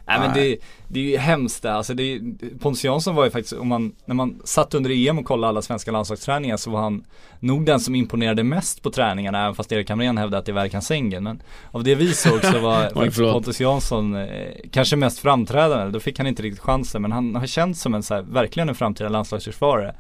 [0.08, 0.50] Nej men Nej.
[0.50, 0.58] det,
[0.94, 1.74] det är ju hemskt det.
[1.74, 2.22] Alltså det
[2.60, 5.62] Pontus Jansson var ju faktiskt, om man, när man satt under EM och kollade alla
[5.62, 7.04] svenska landslagsträningar så var han
[7.40, 10.54] nog den som imponerade mest på träningarna även fast Erik Hamrén hävdade att det är
[10.54, 11.24] Verkan Sängen.
[11.24, 13.32] Men av det vi såg så var.
[13.34, 14.28] Pontus Jansson eh,
[14.72, 15.92] kanske mest framträdande.
[15.92, 18.70] Då fick han inte riktigt chansen men han har känts som en så här, verkligen
[18.70, 19.96] en framtida landslagsförsvarare.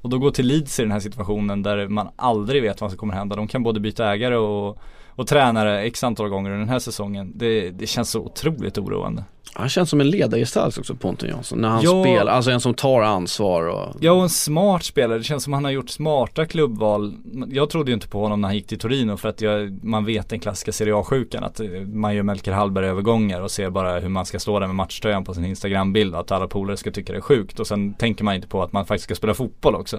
[0.00, 2.98] Och då gå till Leeds i den här situationen där man aldrig vet vad som
[2.98, 3.36] kommer hända.
[3.36, 4.78] De kan både byta ägare och,
[5.08, 7.32] och tränare x antal gånger under den här säsongen.
[7.34, 9.24] Det, det känns så otroligt oroande.
[9.52, 11.58] Han känns som en ledargestalt också Pontus Jansson.
[11.60, 12.02] När han Ja.
[12.02, 15.52] spelar, alltså en som tar ansvar och Ja och en smart spelare, det känns som
[15.52, 17.14] han har gjort smarta klubbval.
[17.48, 20.04] Jag trodde ju inte på honom när han gick till Torino för att jag, man
[20.04, 23.98] vet den klassiska Serie A-sjukan att eh, man gör Melker Hallberg övergångar och ser bara
[24.00, 27.12] hur man ska stå där med matchtröjan på sin Instagram-bild att alla polare ska tycka
[27.12, 29.74] det är sjukt och sen tänker man inte på att man faktiskt ska spela fotboll
[29.74, 29.96] också.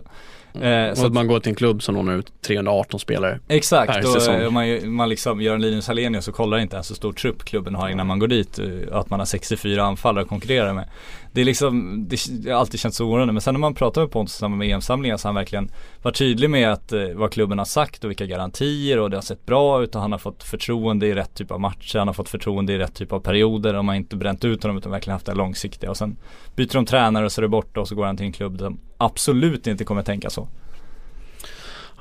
[0.61, 3.39] Eh, och så att att, man går till en klubb som lånar ut 318 spelare.
[3.47, 4.35] per exakt, och säsong.
[4.35, 7.43] eh, man, man liksom gör en Linus Hallenius och kollar inte ens hur stor trupp
[7.43, 8.59] klubben har innan man går dit.
[8.59, 8.65] eh,
[8.97, 10.89] Att man har 64 anfallare att konkurrera med.
[11.31, 13.33] Det är liksom, det har alltid känts oroande.
[13.33, 15.71] Men sen när man pratar med Pontus i samband med EM-samlingen så har han verkligen
[16.01, 19.21] varit tydlig med att eh, vad klubben har sagt och vilka garantier och det har
[19.21, 21.97] sett bra ut och han har fått förtroende i rätt typ av matcher.
[21.97, 23.73] Han har fått förtroende i rätt typ av perioder.
[23.73, 25.89] De har inte bränt ut honom utan verkligen haft det långsiktiga.
[25.89, 26.17] Och sen
[26.55, 28.59] byter de tränare och så är det borta och så går han till en klubb
[28.59, 30.47] som absolut inte kommer tänka så.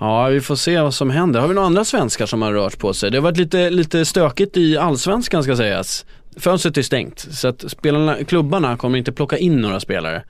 [0.01, 1.41] Ja, vi får se vad som händer.
[1.41, 3.11] Har vi några andra svenskar som har rört på sig?
[3.11, 6.07] Det har varit lite, lite stökigt i allsvenskan ska sägas.
[6.37, 10.23] Fönstret är stängt så att spelarna, klubbarna kommer inte plocka in några spelare.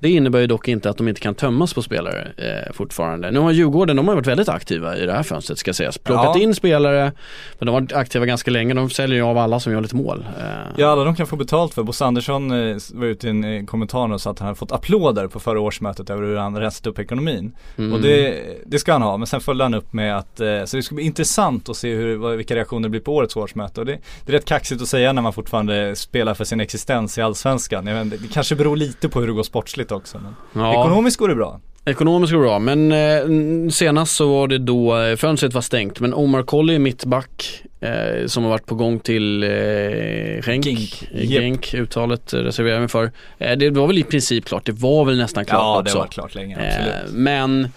[0.00, 3.30] Det innebär ju dock inte att de inte kan tömmas på spelare eh, fortfarande.
[3.30, 5.98] Nu har Djurgården, de har varit väldigt aktiva i det här fönstret ska sägas.
[5.98, 6.40] Plockat Ja.
[6.42, 7.12] in spelare,
[7.58, 8.74] men de har varit aktiva ganska länge.
[8.74, 10.26] De säljer ju av alla som gör lite mål.
[10.38, 10.44] Eh,
[10.76, 11.82] Ja alla de kan få betalt för.
[11.82, 14.72] Bosse Andersson eh, var ute i en eh, kommentar och sa att han hade fått
[14.72, 17.52] applåder på förra årsmötet över hur han rensat upp ekonomin.
[17.78, 17.92] mm.
[17.92, 20.76] Och det, det ska han ha, men sen följde han upp med att, eh, så
[20.76, 23.80] det ska bli intressant att se hur, vilka reaktioner det blir på årets årsmöte.
[23.80, 27.18] Och det, det är rätt kaxigt att säga när man fortfarande spelar för sin existens
[27.18, 27.86] i Allsvenskan.
[27.86, 30.18] Jag vet, det kanske beror lite på hur det går sportsligt också.
[30.52, 30.80] Men ja.
[30.80, 31.60] Ekonomiskt går det bra.
[31.86, 36.00] Ekonomiskt går det bra, men eh, senast så var det då eh, fönstret var stängt.
[36.00, 39.48] Men Omar Colley, mittback, eh, som har varit på gång till eh,
[40.42, 40.64] Genk.
[40.64, 41.42] Genk, Eh, japp.
[41.42, 43.12] Genk, uttalet eh, reserverar jag mig för.
[43.38, 45.94] Eh, det var väl i princip klart, det var väl nästan klart ja, också.
[45.94, 46.94] det var klart länge, absolut.
[46.94, 47.68] Eh, men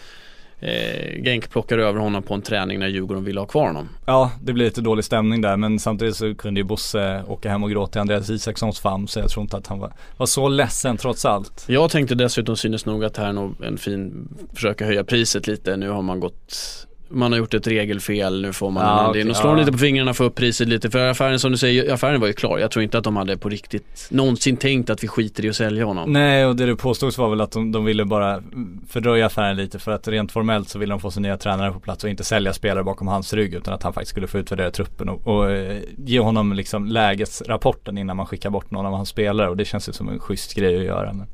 [0.59, 3.89] eh, Genk plockar över honom på en träning när Djurgården ville ha kvar honom.
[4.05, 7.63] Ja, det blir lite dålig stämning där men samtidigt så kunde ju Bosse åka hem
[7.63, 10.47] och gråta i Andreas Isakssons famn så jag tror inte att han var, var så
[10.47, 11.65] ledsen trots allt.
[11.67, 15.47] Jag tänkte dessutom synes nog att det här är nog en fin, försöka höja priset
[15.47, 15.77] lite.
[15.77, 19.33] Nu har man gått man har gjort ett regelfel, nu får man Ja, en okay,
[19.33, 19.59] slår ja.
[19.59, 20.89] lite på fingrarna för upp priset lite.
[20.89, 22.57] För affären som du säger, affären var ju klar.
[22.59, 25.55] Jag tror inte att de hade på riktigt någonsin tänkt att vi skiter i att
[25.55, 26.13] sälja honom.
[26.13, 28.43] Nej och det det påstods var väl att de, de ville bara
[28.89, 31.79] fördröja affären lite för att rent formellt så ville de få sin nya tränare på
[31.79, 34.71] plats och inte sälja spelare bakom hans rygg utan att han faktiskt skulle få utvärdera
[34.71, 39.09] truppen och, och eh, ge honom liksom lägesrapporten innan man skickar bort någon av hans
[39.09, 41.13] spelare och det känns ju som en schysst grej att göra.
[41.13, 41.27] Men,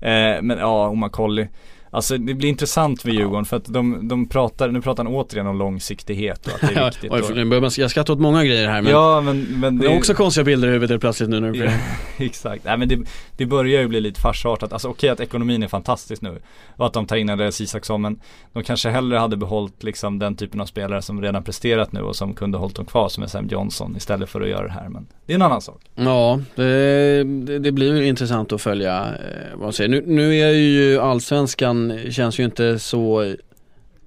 [0.00, 1.48] eh, men ja, Omar Colley
[1.94, 5.46] Alltså det blir intressant med Djurgården för att de, de pratar, nu pratar han återigen
[5.46, 7.12] om långsiktighet och att det är viktigt.
[7.12, 10.14] Oj, för- jag skrattar åt många grejer här men ja men, men det är också
[10.14, 11.70] konstiga bilder i huvudet plötsligt nu när du Ja,
[12.16, 12.98] exakt, nej men det,
[13.36, 14.72] det börjar ju bli lite farsartat.
[14.72, 16.38] Alltså okej att ekonomin är fantastisk nu
[16.76, 18.20] och att de tar in Andreas Isaksson men
[18.52, 22.16] de kanske hellre hade behållit liksom den typen av spelare som redan presterat nu och
[22.16, 24.88] som kunde hållit dem kvar som är Sam Johnson istället för att göra det här
[24.88, 25.80] men det är en annan sak.
[25.94, 27.24] Ja, det,
[27.58, 29.90] det, blir intressant att följa eh, vad man säger.
[29.90, 33.34] Nu, nu är ju allsvenskan, känns ju inte så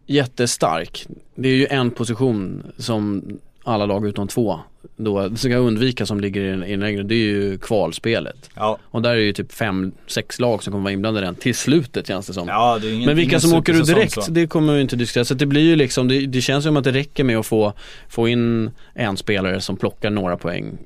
[0.06, 1.08] jättestark.
[1.36, 3.24] Det är ju en position som
[3.64, 4.60] alla lag utom två
[4.96, 8.50] då ska undvika som ligger i den- den reglen, det är ju kvalspelet.
[8.56, 11.36] Ja, Och där är det ju typ fem, sex lag som kommer vara inblandade den
[11.36, 12.48] till slutet känns det som.
[12.48, 14.32] ja det ingen Men vilka som åker ur supersäsong direkt, så.
[14.32, 15.26] det kommer vi inte diskutera.
[15.26, 17.74] Så det blir ju liksom, det, det känns som att det räcker med att få,
[18.10, 20.78] få in en spelare som plockar några poäng.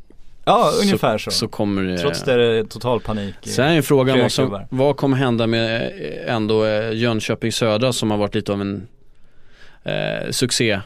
[0.46, 1.32] Ja, ungefär så.
[1.32, 3.36] Så kommer det Trots det är det total panik.
[3.42, 8.12] Sen är frågan vad, som, vad kommer hända med eh, ändå eh, Jönköping Södra som
[8.12, 8.88] har varit lite av en
[9.84, 10.80] eh, succé.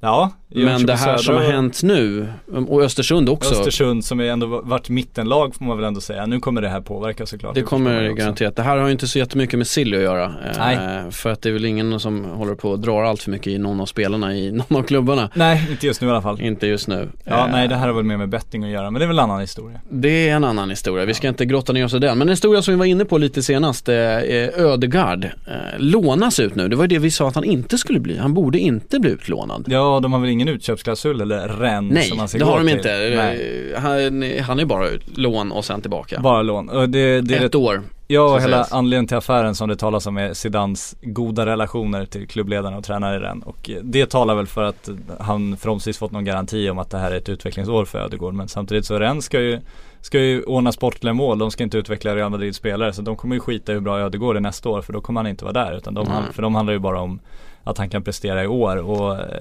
[0.00, 2.26] Ja, Men det här som har hänt nu,
[2.68, 3.54] och Östersund också.
[3.54, 6.26] Östersund som är ändå varit mittenlag får man väl ändå säga.
[6.26, 7.54] Nu kommer det här påverka såklart.
[7.54, 8.56] Det kommer garanterat.
[8.56, 10.24] Det här har ju inte så jättemycket med Silly att göra.
[10.24, 10.78] eh, Nej.
[11.12, 13.58] För att det är väl ingen som håller på och drar allt för mycket i
[13.58, 15.30] någon av spelarna i någon av klubbarna.
[15.34, 16.40] Nej, inte just nu i alla fall.
[16.40, 17.08] Inte just nu.
[17.24, 19.06] Ja, Eh, nej det här har väl mer med betting att göra men det är
[19.06, 19.80] väl en annan historia.
[19.90, 22.18] Det är en annan historia, vi ska inte grotta ner oss i den.
[22.18, 23.94] Men en historia som vi var inne på lite senast, eh,
[24.56, 25.30] Ödegard eh,
[25.78, 26.68] lånas ut nu.
[26.68, 28.16] Det var ju det vi sa att han inte skulle bli.
[28.18, 29.64] Han borde inte bli utlånad.
[29.68, 32.66] Ja, de har väl ingen utköpsklausul eller ren Nej, som man ska det har de
[32.66, 32.76] till.
[32.76, 32.88] inte.
[33.16, 36.20] Nej, Han, han är bara lån och sen tillbaka.
[36.20, 36.68] bara lån.
[36.68, 37.82] Och det, det Ett rätt, år.
[38.06, 42.28] ja, ska hela anledningen till affären som det talas om är Zidans goda relationer till
[42.28, 43.42] klubbledarna och tränare i den.
[43.42, 44.88] Och eh, det talar väl för att
[45.20, 48.34] han förhoppningsvis fått någon garanti om att det här är ett utvecklingsår för Ödegård.
[48.34, 49.60] Men samtidigt så Rennes ska ju
[50.00, 53.34] Ska ju ordna sportliga mål, de ska inte utveckla Real Madrids spelare så de kommer
[53.36, 55.76] ju skita hur bra Ödegård är nästa år för då kommer han inte vara där
[55.76, 56.22] utan de, Mm.
[56.32, 57.20] för de handlar ju bara om
[57.70, 59.40] att han kan prestera i år och eh,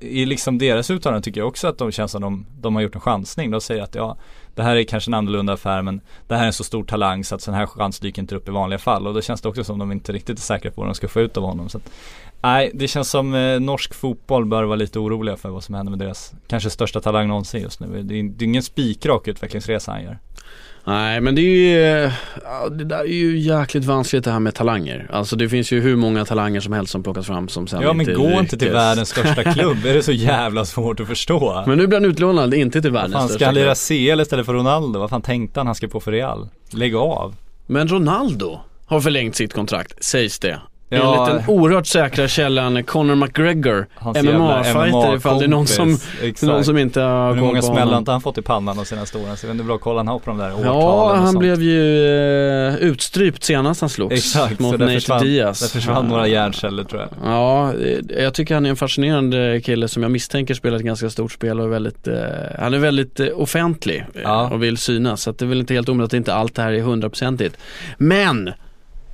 [0.00, 2.94] i liksom deras uttalanden tycker jag också att de känns som de, de har gjort
[2.94, 3.50] en chansning.
[3.50, 4.16] De säger att ja,
[4.54, 7.24] det här är kanske en annorlunda affär men det här är en så stor talang
[7.24, 9.48] så att sån här chans dyker inte upp i vanliga fall och då känns det
[9.48, 11.68] också som de inte riktigt är säkra på vad de ska få ut av honom.
[11.68, 11.90] Så att,
[12.40, 15.90] nej, det känns som eh, norsk fotboll bör vara lite oroliga för vad som händer
[15.90, 18.02] med deras kanske största talang någonsin just nu.
[18.02, 20.18] Det är, det är ingen spikrak utvecklingsresa han gör.
[20.88, 21.44] Nej men det är
[22.04, 22.10] ju,
[22.44, 25.06] ja, det där är ju jäkligt vanskligt det här med talanger.
[25.12, 27.92] Alltså det finns ju hur många talanger som helst som plockas fram som sen Ja
[27.92, 28.74] men inte gå inte till lyckas.
[28.74, 31.64] världens största klubb, är det så jävla svårt att förstå?
[31.66, 34.16] Men nu blir han utlånad, inte till världens fan ska största han lira klubb.
[34.16, 34.98] CL istället för Ronaldo?
[35.00, 36.48] Vad fan tänkte han han ska på för Real?
[36.70, 37.34] Lägg av.
[37.66, 40.60] Men Ronaldo har förlängt sitt kontrakt, sägs det.
[40.88, 41.26] Ja.
[41.28, 45.98] Enligt den oerhört säkra källan Conor McGregor, MMA-fighter ifall det är någon som.
[46.22, 46.42] Exakt.
[46.42, 47.98] någon som inte har Hur koll många på smällar har honom.
[47.98, 49.36] inte han fått i pannan de senaste åren?
[49.36, 51.16] Så jag vet inte hur bra koll han har på de där årtalen Ja, och
[51.16, 51.38] han sånt.
[51.38, 52.06] blev ju
[52.68, 55.60] eh, utstrypt senast han slogs Exakt, så mot där Nate försvann, Diaz.
[55.60, 56.10] där försvann Ja.
[56.10, 57.10] några hjärnceller tror jag.
[57.32, 61.10] Ja, eh, jag tycker han är en fascinerande kille som jag misstänker spelar ett ganska
[61.10, 62.14] stort spel och är väldigt, eh,
[62.58, 64.50] han är väldigt eh, offentlig eh, Ja.
[64.52, 65.22] och vill synas.
[65.22, 67.56] Så det är väl inte helt omöjligt att inte allt det här är hundraprocentigt.
[67.98, 68.50] Men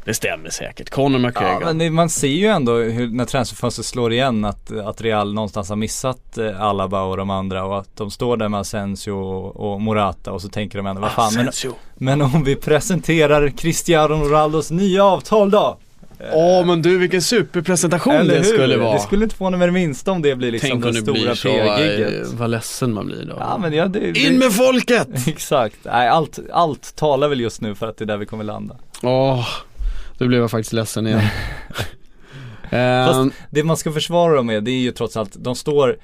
[0.05, 0.91] det stämmer säkert.
[0.91, 1.53] Conor McGregor.
[1.53, 5.35] Ja, men det, man ser ju ändå hur, när transferfönstret slår igen att, att Real
[5.35, 9.11] någonstans har missat eh, Alaba och de andra och att de står där med Asensio
[9.11, 11.53] och, och Morata och så tänker de ändå vad fan men,
[11.95, 15.79] men om vi presenterar Cristiano Ronaldos nya avtal då?
[16.33, 18.55] Åh men du vilken superpresentation Eller det hur?
[18.55, 18.93] skulle vara.
[18.93, 22.27] Det skulle inte förvåna mig det minsta om det blir liksom Tänk det stora eh,
[22.33, 23.37] vad ledsen man blir då.
[23.39, 25.09] Ja men ja, det, det, In med folket!
[25.27, 28.45] Exakt, nej allt, allt talar väl just nu för att det är där vi kommer
[28.45, 28.77] landa.
[29.03, 29.49] Åh,
[30.23, 31.21] då blev jag faktiskt ledsen igen.
[32.71, 35.97] Ehm, Fast det man ska försvara dem med det är ju trots allt, de står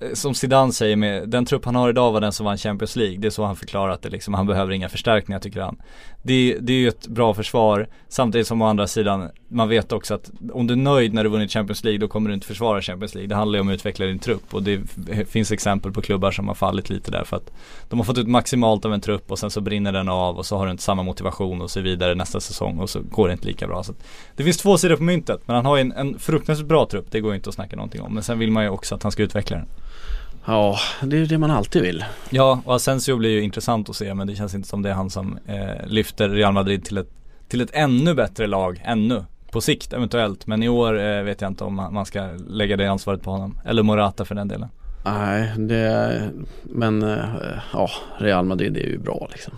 [0.00, 2.96] eh, som Zidane säger med, den trupp han har idag var den som vann Champions
[2.96, 3.18] League.
[3.18, 5.76] Det är så han förklarat det liksom, han behöver inga förstärkningar tycker han.
[6.22, 10.14] Det, det är ju ett bra försvar, samtidigt som å andra sidan, man vet också
[10.14, 12.82] att om du är nöjd när du vunnit Champions League då kommer du inte försvara
[12.82, 13.28] Champions League.
[13.28, 14.80] Det handlar ju om att utveckla din trupp och det
[15.28, 17.52] finns exempel på klubbar som har fallit lite där för att
[17.88, 20.46] de har fått ut maximalt av en trupp och sen så brinner den av och
[20.46, 23.32] så har du inte samma motivation och så vidare nästa säsong och så går det
[23.32, 23.82] inte lika bra.
[23.82, 24.04] Så att
[24.36, 27.06] det finns två sidor på myntet men han har ju en, en fruktansvärt bra trupp,
[27.10, 28.14] det går ju inte att snacka någonting om.
[28.14, 29.66] Men sen vill man ju också att han ska utveckla den.
[30.48, 32.04] Ja, det är ju det man alltid vill.
[32.30, 34.94] Ja, och Asensio blir ju intressant att se men det känns inte som det är
[34.94, 37.10] han som eh, lyfter Real Madrid till ett,
[37.48, 39.24] till ett ännu bättre lag, ännu.
[39.50, 42.86] På sikt eventuellt, men i år eh, vet jag inte om man ska lägga det
[42.86, 43.58] ansvaret på honom.
[43.66, 44.68] Eller Morata för den delen.
[45.04, 46.30] Nej, det,
[46.62, 47.18] men eh,
[47.72, 49.54] ja, Real Madrid är ju bra liksom.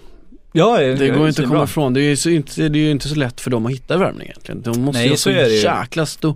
[0.53, 1.95] Ja, Det går ju inte att komma ifrån.
[1.95, 4.27] Det är ju inte, det är ju inte så lätt för dem att hitta värvning
[4.27, 4.63] egentligen.
[4.63, 6.35] De måste Nej, ju ha så så det jäkla stor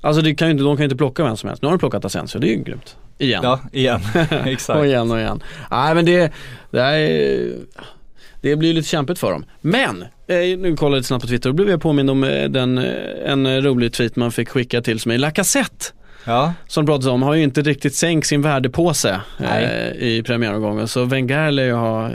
[0.00, 1.62] Alltså det kan ju inte, de kan ju inte plocka vem som helst.
[1.62, 2.96] Nu har de plockat Asensio, det är ju grymt.
[3.18, 3.40] Igen.
[3.42, 4.00] Ja, igen.
[4.44, 4.78] Exakt.
[4.78, 5.42] och igen och igen.
[5.70, 6.32] Nej men det,
[6.70, 7.52] det är
[8.40, 9.44] det blir ju lite kämpigt för dem.
[9.60, 12.48] Men, eh, nu kollade jag lite snabbt på Twitter och blev jag påmind om eh,
[12.48, 15.84] den, eh, en rolig tweet man fick skicka till som är Lacazette.
[16.26, 20.88] Ja, Som pratades om har ju inte riktigt sänkt sin värdepåse eh, i premiäromgången.
[20.88, 22.12] Så Wenger lär ju ha eh,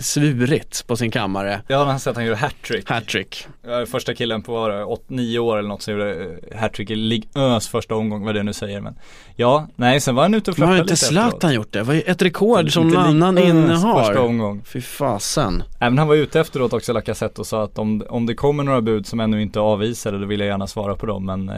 [0.00, 1.60] svurit på sin kammare.
[1.68, 2.90] jag har sett att han gjorde hattrick.
[2.90, 3.46] Hattrick.
[3.66, 6.10] Är första killen på vad var det, 8-9 år eller något som gjorde
[6.50, 8.94] eh, hattrick i Ligue 1 första omgång, vad det nu säger men
[9.36, 11.06] Ja, nej sen var han ute och Men har flörtade inte lite.
[11.06, 11.78] Zlatan gjort det?
[11.78, 14.16] Det var ju ett rekord som Lite någon annan 1 Första innehar.
[14.16, 14.62] omgång.
[14.66, 15.62] Fy fasen.
[15.80, 18.80] Även han var ute efteråt också Lacazette och sa att om, om det kommer några
[18.80, 21.54] bud som ännu inte är avvisade då vill jag gärna svara på dem men eh,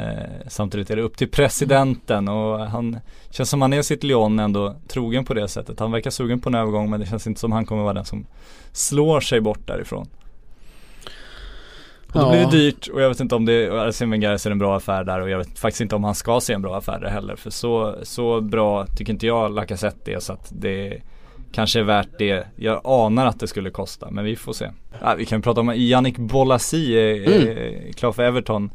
[0.48, 1.28] samtidigt är det upp till
[1.96, 2.98] presidenten och han
[3.30, 5.80] känns som han är sitt Lyon ändå trogen på det sättet.
[5.80, 8.04] Han verkar sugen på en övergång men det känns inte som han kommer vara den
[8.04, 8.26] som
[8.72, 10.08] slår sig bort därifrån.
[12.12, 14.58] Och då blir det dyrt och jag vet inte om det, Arsene Wenger ser en
[14.58, 17.00] bra affär där och jag vet faktiskt inte om han ska se en bra affär
[17.00, 17.36] där heller.
[17.36, 21.02] För så, så bra tycker inte jag Lacazette är så att det
[21.52, 22.46] kanske är värt det.
[22.56, 24.70] Jag anar att det skulle kosta men vi får se.
[25.00, 28.70] Ja, vi kan prata om Yannick Bolasi är, är klar för Everton.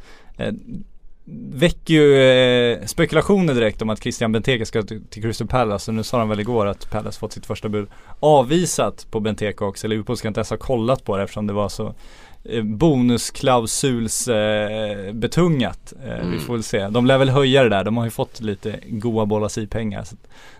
[1.53, 5.95] Väcker ju eh, spekulationer direkt om att Christian Benteke ska till, till Crystal Palace och
[5.95, 7.88] nu sa de väl igår att Palace fått sitt första bud
[8.19, 9.88] avvisat på Benteke också.
[9.88, 11.93] Liverpool ska inte ens ha kollat på det eftersom det var så
[12.43, 15.93] eh, bonusklausuls eh, betungat.
[16.05, 16.39] Eh, Vi Mm.
[16.39, 16.88] får väl se.
[16.88, 17.84] De lär väl höja det där.
[17.84, 20.03] De har ju fått lite goa bollas i pengar.
[20.03, 20.15] Så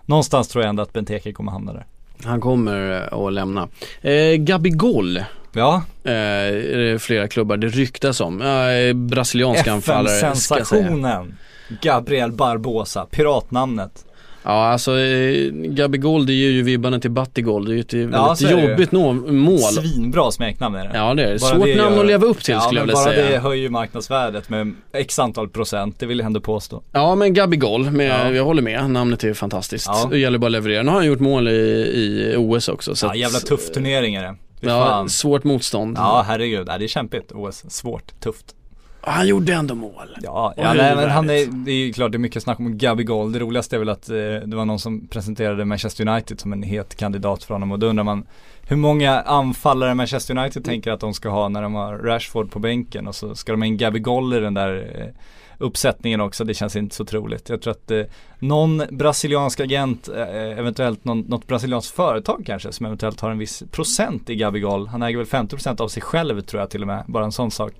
[0.06, 1.86] någonstans tror jag ändå att Benteke kommer hamna där.
[2.24, 3.68] Han kommer eh, att lämna.
[4.02, 5.20] Eh, Gabigol
[5.54, 8.42] Ja, eh, flera klubbar det ryktas om.
[8.42, 10.16] Eh, brasiliansk anfallare.
[10.16, 11.34] FN-sensationen.
[11.82, 14.04] Gabriel Barbosa, piratnamnet.
[14.44, 17.64] Ja alltså eh, Gabigol det ger ju vibbarna till Battigol.
[17.64, 18.70] Det är ju ett väldigt det ju.
[18.70, 19.58] jobbigt nå- mål.
[19.58, 20.90] Svinbra smeknamn är det.
[20.94, 21.40] Ja det är det.
[21.40, 23.30] Bara Svårt det namn gör- att leva upp till ja, skulle jag vilja bara säga.
[23.30, 26.82] det höjer marknadsvärdet med x antal procent, det vill jag ändå påstå.
[26.92, 28.32] Ja men Gabigol, med, Ja.
[28.32, 28.90] jag håller med.
[28.90, 29.86] Namnet är fantastiskt.
[29.88, 30.08] Ja.
[30.10, 30.82] Det gäller bara att leverera.
[30.82, 32.94] Nu har han gjort mål i, i OS också.
[32.94, 34.34] Så Ja, jävla tuff turnering är det.
[34.70, 35.96] Ja, svårt motstånd.
[35.98, 36.66] Ja, herregud.
[36.66, 37.32] Det är kämpigt.
[37.32, 37.64] OS.
[37.68, 38.20] Svårt.
[38.20, 38.54] Tufft.
[39.04, 40.16] Han gjorde ändå mål.
[40.22, 42.78] Ja, ja nej, men han är, det är ju klart det är mycket snack om
[42.78, 43.32] Gabigol.
[43.32, 46.62] Det roligaste är väl att eh, det var någon som presenterade Manchester United som en
[46.62, 48.26] het kandidat för honom och då undrar man
[48.68, 52.58] hur många anfallare Manchester United tänker att de ska ha när de har Rashford på
[52.58, 55.06] bänken och så ska de ha en Gabigol i den där eh,
[55.62, 56.44] uppsättningen också.
[56.44, 57.48] Det känns inte så troligt.
[57.48, 58.02] Jag tror att eh,
[58.38, 63.62] någon brasiliansk agent, eh, eventuellt någon, något brasilianskt företag kanske som eventuellt har en viss
[63.70, 64.86] procent i Gabigol.
[64.86, 67.04] Han äger väl 50% av sig själv tror jag till och med.
[67.06, 67.72] Bara en sån sak.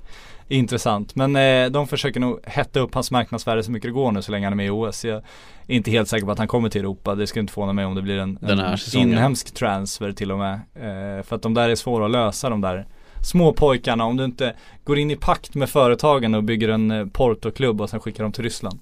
[0.48, 1.14] Intressant.
[1.14, 4.32] Men eh, de försöker nog hetta upp hans marknadsvärde så mycket det går nu så
[4.32, 5.04] länge han är med i OS.
[5.04, 7.14] Jag är inte helt säker på att han kommer till Europa.
[7.14, 10.54] Det skulle inte förvåna mig om det blir en, en inhemsk transfer till och med.
[10.74, 12.86] Eh, för att de där är svåra att lösa de där
[13.22, 14.04] små pojkarna.
[14.04, 14.54] Om du inte
[14.84, 18.32] går in i pakt med företagen och bygger en eh, Porto-klubb och sen skickar dem
[18.32, 18.78] till Ryssland.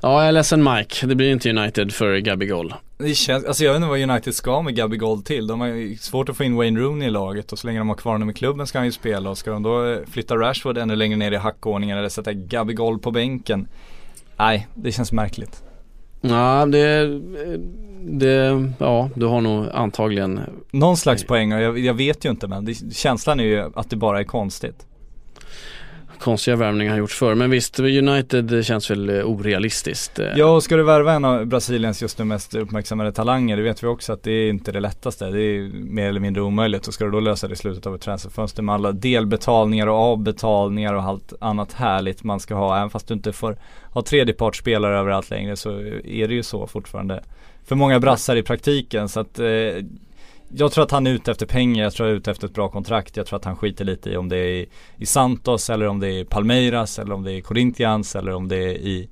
[0.00, 1.06] Ja, jag är ledsen Mike.
[1.06, 2.74] Det blir inte United för Gabigol.
[2.98, 5.46] Det känns, alltså jag vet inte vad United ska med Gabigol till.
[5.46, 7.88] De har ju svårt att få in Wayne Rooney i laget och så länge de
[7.88, 10.36] har kvar honom i klubben ska han ju spela och ska de då eh, flytta
[10.36, 13.68] Rashford ännu längre ner i hackordningen eller sätta Gabigol på bänken.
[14.36, 15.62] Nej, det känns märkligt.
[16.20, 17.20] Ja, det,
[18.00, 20.40] det, ja, du har nog antagligen
[20.70, 23.90] Någon slags poäng och jag, jag vet ju inte men det, känslan är ju att
[23.90, 24.86] det bara är konstigt
[26.18, 27.34] konstiga värvningar har gjorts förr.
[27.34, 30.18] Men visst, United känns väl eh, orealistiskt.
[30.18, 30.26] Eh.
[30.36, 33.82] Ja och ska du värva en av Brasiliens just nu mest uppmärksammade talanger, det vet
[33.82, 35.30] vi också att det är inte det lättaste.
[35.30, 37.94] Det är mer eller mindre omöjligt och ska du då lösa det i slutet av
[37.94, 42.76] ett transferfönster med alla delbetalningar och avbetalningar och allt annat härligt man ska ha.
[42.76, 43.56] Även fast du inte får
[43.92, 45.70] ha tredjepartsspelare överallt längre så
[46.04, 47.22] är det ju så fortfarande
[47.64, 49.46] för många brassar i praktiken så att eh,
[50.48, 52.46] jag tror att han är ute efter pengar, jag tror att han är ute efter
[52.46, 53.16] ett bra kontrakt.
[53.16, 56.00] Jag tror att han skiter lite i om det är i, i Santos eller om
[56.00, 59.08] det är Palmeiras eller om det är Corinthians eller om det är i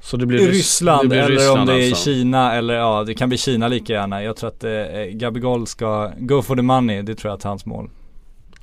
[0.00, 2.04] Så det blir Ryssland det blir eller Ryssland om det är alltså.
[2.04, 4.22] Kina eller ja det kan bli Kina lika gärna.
[4.22, 4.70] Jag tror att eh,
[5.12, 7.90] Gabigol ska go for the money, det tror jag är hans mål.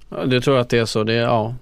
[0.09, 1.55] Ja, Det tror jag att det är så, det är, ja.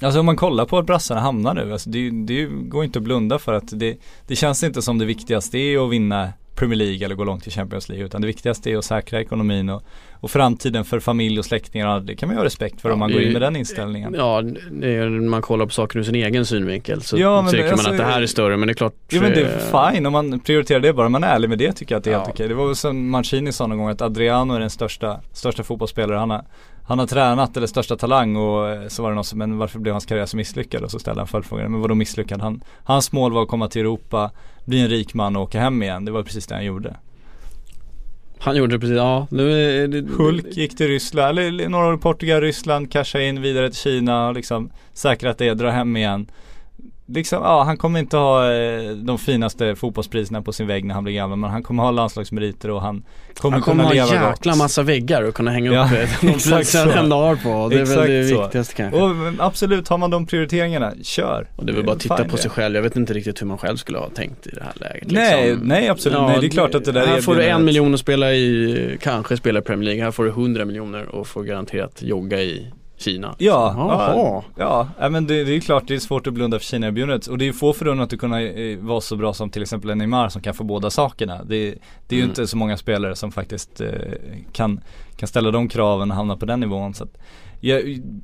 [0.00, 3.02] Alltså om man kollar på att brassarna hamnar nu, alltså det, det går inte att
[3.02, 3.96] blunda för att det,
[4.26, 7.50] det känns inte som det viktigaste är att vinna Premier League eller gå långt i
[7.50, 9.82] Champions League utan det viktigaste är att säkra ekonomin och,
[10.20, 12.00] och framtiden för familj och släktingar.
[12.00, 14.14] Det kan man ju ha respekt för om man Ja, går in med den inställningen.
[14.18, 14.40] Ja,
[14.70, 17.90] när man kollar på saker ur sin egen synvinkel så Ja, tycker det- man alltså-
[17.90, 20.06] att det här är större men det är klart Jo men det eh, är fine
[20.06, 22.12] om man prioriterar det bara man är ärlig med det tycker jag att det är
[22.12, 22.18] Ja.
[22.18, 22.48] helt okej.
[22.48, 26.18] Det var väl som Mancini sa någon gång att Adriano är den största, största fotbollsspelare
[26.18, 26.44] han har
[26.88, 29.78] han har tränat eller största talang och eh, så var det någon som, men varför
[29.78, 30.82] blev hans karriär så misslyckad?
[30.82, 32.40] Och så ställde han följdfrågan, men vadå misslyckad?
[32.40, 34.30] Han, hans mål var att komma till Europa,
[34.64, 36.04] bli en rik man och åka hem igen.
[36.04, 36.96] Det var precis det han gjorde.
[38.38, 41.94] Han gjorde det precis, ja nu är det, Hulk gick till Ryssland, eller några år
[41.94, 46.26] i Portugal, Ryssland, casha in vidare till Kina och liksom säkrat det, dra hem igen.
[47.10, 51.04] Liksom, ja han kommer inte ha eh, de finaste fotbollspriserna på sin vägg när han
[51.04, 53.04] blir gammal men han kommer ha landslagsmeriter och han
[53.38, 54.58] kommer Han kommer kunna ha leva en jäkla gott.
[54.58, 56.78] massa väggar och kunna hänga Ja, upp eh, de så.
[56.90, 57.68] han har på.
[57.68, 58.42] Det är väl det så.
[58.42, 59.00] viktigaste kanske.
[59.00, 61.48] Och absolut, har man de prioriteringarna, kör.
[61.56, 62.74] Och det är väl bara att titta Fine på sig själv.
[62.74, 65.10] Jag vet inte riktigt hur man själv skulle ha tänkt i det här läget.
[65.10, 65.68] Nej, liksom.
[65.68, 68.00] nej absolut, nej det är klart att det där Här får du en miljon att
[68.00, 70.04] spela i, kanske spela i Premier League.
[70.04, 72.66] Här får du 100 miljoner och får garanterat jogga i
[72.98, 73.34] Kina.
[73.38, 74.42] Ja, Jaha.
[74.56, 77.38] ja, ja, men det, det är klart det är svårt att blunda för Kina-erbjudandet och
[77.38, 80.28] det är ju få förunnat att kunna eh, vara så bra som till exempel Neymar
[80.28, 81.44] som kan få båda sakerna.
[81.44, 81.74] Det,
[82.08, 82.30] det är ju Mm.
[82.30, 83.88] inte så många spelare som faktiskt eh,
[84.52, 84.80] kan,
[85.16, 86.94] kan ställa de kraven och hamna på den nivån.
[86.94, 87.18] Så att,
[87.60, 87.78] ja,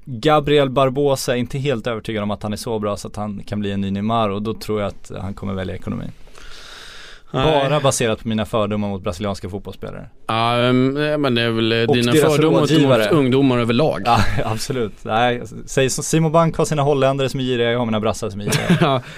[0.05, 3.43] Gabriel Barbosa är inte helt övertygad om att han är så bra så att han
[3.47, 6.11] kan bli en ny Neymar och då tror jag att han kommer välja ekonomin.
[7.33, 10.09] Bara baserat på mina fördomar mot brasilianska fotbollsspelare.
[10.27, 10.73] Ja,
[11.19, 14.03] men det är väl Och dina fördomar mot, ungdomar överlag.
[14.05, 14.93] Ja absolut.
[15.03, 15.43] Nej,
[15.89, 19.03] Simon Bank har sina holländare som är giriga, jag har mina brassar som är giriga.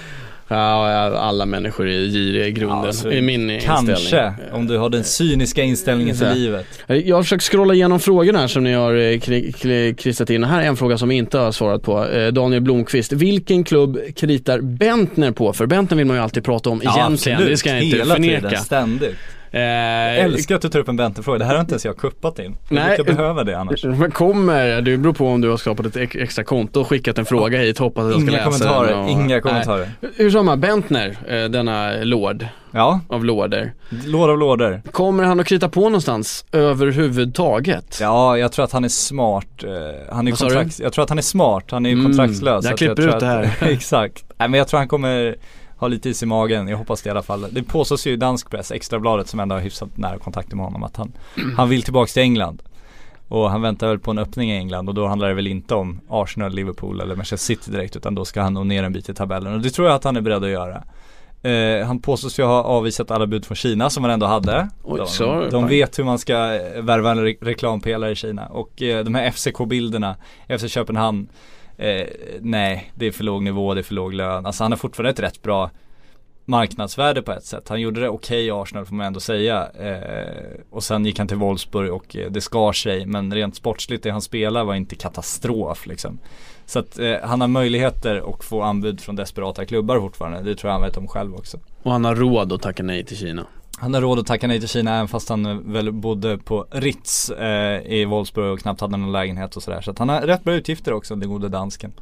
[0.49, 3.87] Ja, ja, alla människor är giriga i grunden, Ja, alltså, i min inställning.
[3.87, 6.67] Kanske, om du har den cyniska inställningen till livet.
[6.87, 10.45] Jag har försökt scrolla igenom frågorna här som ni har eh, kristat in.
[10.45, 12.09] Här är en fråga som vi inte har svarat på.
[12.09, 15.53] Eh, Daniel Blomqvist, vilken klubb kritar Bentner på?
[15.53, 18.49] För Bentner vill man ju alltid prata om egentligen, det ska jag inte Hela förneka.
[18.49, 19.15] Tiden, ständigt.
[19.51, 21.97] Eh, Jag älskar att du tar upp en Bente-fråga, det här har inte ens jag
[21.97, 22.57] kuppat in.
[22.69, 22.97] Jag Nej.
[22.97, 23.85] brukar behöva det annars.
[23.85, 27.19] Men kommer, det beror på om du har skapat ett ex- extra konto och skickat
[27.19, 29.41] en fråga hit, hoppas att jag ska Inga läsa kommentarer, den och, inga Nej.
[29.41, 29.91] kommentarer.
[30.17, 33.73] Hur som helst, Bentner, eh, denna lord Ja, av lådor.
[34.07, 34.83] låda av lådor.
[34.93, 37.99] Kommer han att krita på någonstans överhuvudtaget?
[38.01, 39.65] Ja, jag tror att han är smart.
[39.65, 39.71] eh,
[40.15, 42.65] Han är Vad jag tror att han är smart, han är ju Mm, kontraktslös.
[42.65, 43.57] jag att klipper tror ut det att- här.
[43.71, 44.25] Exakt.
[44.39, 45.37] Nej men jag tror han kommer
[45.77, 47.47] ha lite is i magen, jag hoppas det i alla fall.
[47.51, 50.83] Det påstås ju i dansk press, Extrabladet som ändå har hyfsat nära kontakt med honom
[50.83, 51.13] att han,
[51.57, 52.63] han vill tillbaks till England.
[53.29, 55.75] Och han väntar väl på en öppning i England och då handlar det väl inte
[55.75, 59.09] om Arsenal, Liverpool eller Manchester City direkt utan då ska han nog ner en bit
[59.09, 60.85] i tabellen och det tror jag att han är beredd att göra.
[61.43, 64.69] Eh, han påstås ju ha avvisat alla bud från Kina som han ändå hade.
[64.85, 68.83] Oj, de, de vet hur man ska eh, värva en re- reklampelare i Kina och
[68.83, 70.17] eh, de här FCK-bilderna,
[70.59, 71.29] FC Köpenhamn
[71.77, 72.07] eh,
[72.41, 74.47] Nej, det är för låg nivå, det är för låg lön.
[74.47, 75.71] Alltså han har fortfarande ett rätt bra
[76.47, 77.69] marknadsvärde på ett sätt.
[77.69, 79.69] Han gjorde det okej i Arsenal får man ändå säga.
[79.69, 83.07] Eh, och sen gick han till Wolfsburg och eh, det skar sig.
[83.07, 86.19] Men rent sportsligt det han spelar var inte katastrof liksom.
[86.67, 90.43] Så att eh, han har möjligheter att få anbud från desperata klubbar fortfarande.
[90.43, 91.59] Det tror jag han vet om själv också.
[91.83, 93.47] Och han har råd att tacka nej till Kina.
[93.79, 97.31] Han har råd att tacka nej till Kina även fast han väl bodde på Ritz
[97.31, 99.81] eh, i Wolfsburg och knappt hade någon lägenhet och sådär.
[99.81, 101.93] Så att han har rätt bra utgifter också, den gode dansken.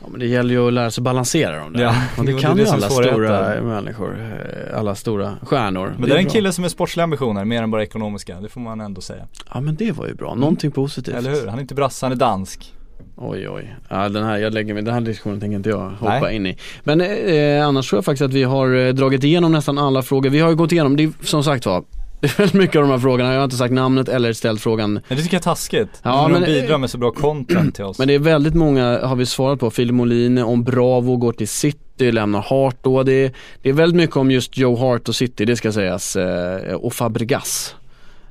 [0.00, 1.82] Ja men det gäller ju att lära sig balansera dem där.
[1.82, 4.94] Ja, och det jo, kan det är ju det alla är stora människor, eh, alla
[4.94, 5.94] stora stjärnor.
[5.98, 6.32] Men det är en bra.
[6.32, 8.40] kille som är sportsliga ambitioner, mer än bara ekonomiska.
[8.40, 9.26] Det får man ändå säga.
[9.54, 11.14] Ja men det var ju bra, någonting positivt.
[11.14, 11.46] Eller hur?
[11.46, 12.74] Han är inte brasse, han är dansk.
[13.16, 13.76] Oj oj.
[13.88, 16.36] Ja den här, jag lägger mig, den här diskussionen tänker inte jag hoppa Nej.
[16.36, 16.56] in i.
[16.84, 20.30] Men eh, annars tror jag faktiskt att vi har eh, dragit igenom nästan alla frågor.
[20.30, 21.84] Vi har ju gått igenom, det är, som sagt var,
[22.38, 23.32] väldigt mycket av de här frågorna.
[23.32, 24.92] Jag har inte sagt namnet eller ställt frågan.
[24.92, 26.00] Men det tycker jag är taskigt.
[26.02, 27.98] Ja, men de bidrar med så bra content till oss.
[27.98, 29.70] Men det är väldigt många, har vi svarat på.
[29.70, 33.02] Phil Molin om Bravo går till City, lämnar Hart då.
[33.02, 33.32] Det är,
[33.62, 36.16] det är väldigt mycket om just Joe Hart och City, det ska sägas.
[36.16, 37.74] Eh, och Fabregas.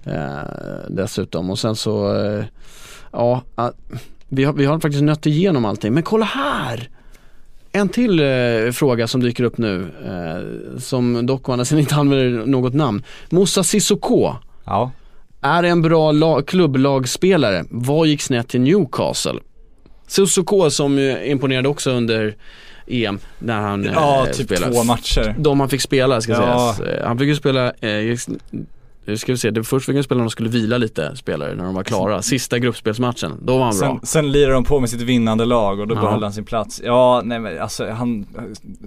[0.03, 0.13] Eh,
[0.89, 1.49] dessutom.
[1.49, 2.13] Och sen så,
[3.11, 3.71] ja, ah,
[4.29, 5.93] vi har, vi har faktiskt nött igenom allting.
[5.93, 6.89] Men kolla här!
[7.71, 11.95] En till eh, fråga som dyker upp nu, eh, som dock å andra sidan inte
[11.95, 13.03] använder något namn.
[13.29, 14.33] Moussa Sissoko
[14.65, 14.91] Ja.
[15.41, 17.65] är en bra la- klubblagspelare.
[17.69, 19.39] Vad gick snett i Newcastle?
[20.07, 22.35] Sissoko som imponerade också under
[22.87, 24.73] EM när han Ja, eh, typ spelade.
[24.73, 25.35] två matcher.
[25.39, 26.75] De han fick spela ska Ja.
[26.77, 26.79] sägas.
[26.99, 28.17] Eh, Han fick ju spela eh,
[29.07, 31.83] Nu ska vi se, det först fick de skulle vila lite spelare när de var
[31.83, 32.21] klara.
[32.21, 33.87] Sista gruppspelsmatchen, då var han bra.
[33.87, 36.01] Sen, sen lirar de på med sitt vinnande lag och då Ja.
[36.01, 36.81] behöll han sin plats.
[36.85, 38.25] Ja, nej men alltså han,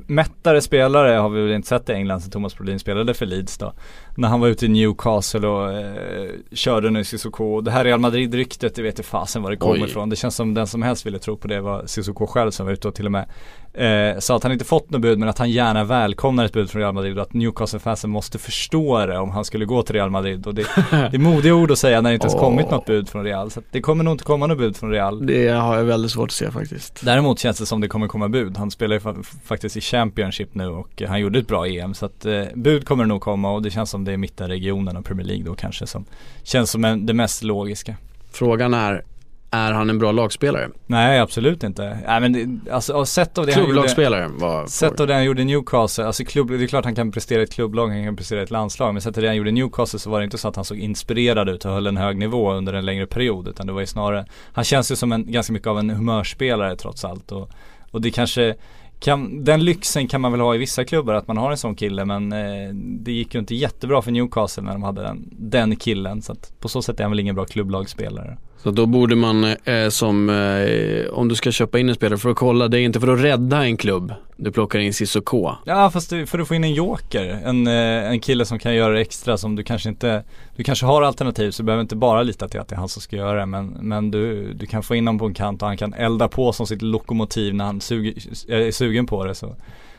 [0.06, 3.58] mättare spelare har vi väl inte sett i England sen Thomas Brolin spelade för Leeds
[3.58, 3.72] då.
[4.20, 7.60] När han var ute i Newcastle och eh, körde nu Cissoko.
[7.60, 10.08] Det här Real Madrid-ryktet, det vet jag fasen var det kommer ifrån.
[10.08, 12.72] Det känns som den som helst ville tro på det var Cissoko själv som var
[12.72, 13.24] ute och till och med
[13.72, 16.70] eh, sa att han inte fått något bud men att han gärna välkomnar ett bud
[16.70, 20.10] från Real Madrid och att Newcastle-fansen måste förstå det om han skulle gå till Real
[20.10, 20.46] Madrid.
[20.46, 23.08] Och det, det är modiga ord att säga när det inte ens kommit något bud
[23.08, 23.50] från Real.
[23.50, 25.26] Så det kommer nog inte komma något bud från Real.
[25.26, 27.04] Det har jag väldigt svårt att se faktiskt.
[27.04, 28.56] Däremot känns det som det kommer komma bud.
[28.56, 31.94] Han spelar ju fa- faktiskt i Championship nu och han gjorde ett bra EM.
[31.94, 35.04] Så att eh, bud kommer nog komma och det känns som det är mittenregionen och
[35.04, 36.04] Premier League då kanske som
[36.42, 37.96] känns som en, det mest logiska.
[38.32, 39.04] Frågan är,
[39.50, 40.68] är han en bra lagspelare?
[40.86, 41.98] Nej absolut inte.
[42.06, 45.24] Nej men det, alltså sett av det han gjorde Klubblagsspelare var Sett av det han
[45.24, 48.04] gjorde i Newcastle, alltså klubb, det är klart han kan prestera i ett klubblag, han
[48.04, 50.18] kan prestera i ett landslag Men sett av det han gjorde i Newcastle så var
[50.18, 52.86] det inte så att han såg inspirerad ut och höll en hög nivå under en
[52.86, 55.78] längre period Utan det var ju snarare, han känns ju som en, ganska mycket av
[55.78, 57.50] en humörspelare trots allt och,
[57.90, 58.54] och det kanske
[59.00, 61.74] kan, den lyxen kan man väl ha i vissa klubbar att man har en sån
[61.74, 65.76] kille men eh, det gick ju inte jättebra för Newcastle när de hade den, den
[65.76, 68.38] killen så att på så sätt är han väl ingen bra klubblagsspelare.
[68.62, 72.30] Så då borde man eh, som, eh, om du ska köpa in en spelare för
[72.30, 74.14] att kolla, det är inte för att rädda en klubb.
[74.36, 75.52] Du plockar in Cissoko.
[75.64, 78.74] Ja fast du, för att få in en joker, en, eh, en kille som kan
[78.74, 80.24] göra det extra som du kanske inte
[80.56, 82.88] Du kanske har alternativ så du behöver inte bara lita till att det är han
[82.88, 85.62] som ska göra det men, men du, du kan få in honom på en kant
[85.62, 88.14] och han kan elda på som sitt lokomotiv när han suger,
[88.52, 89.56] är sugen på det så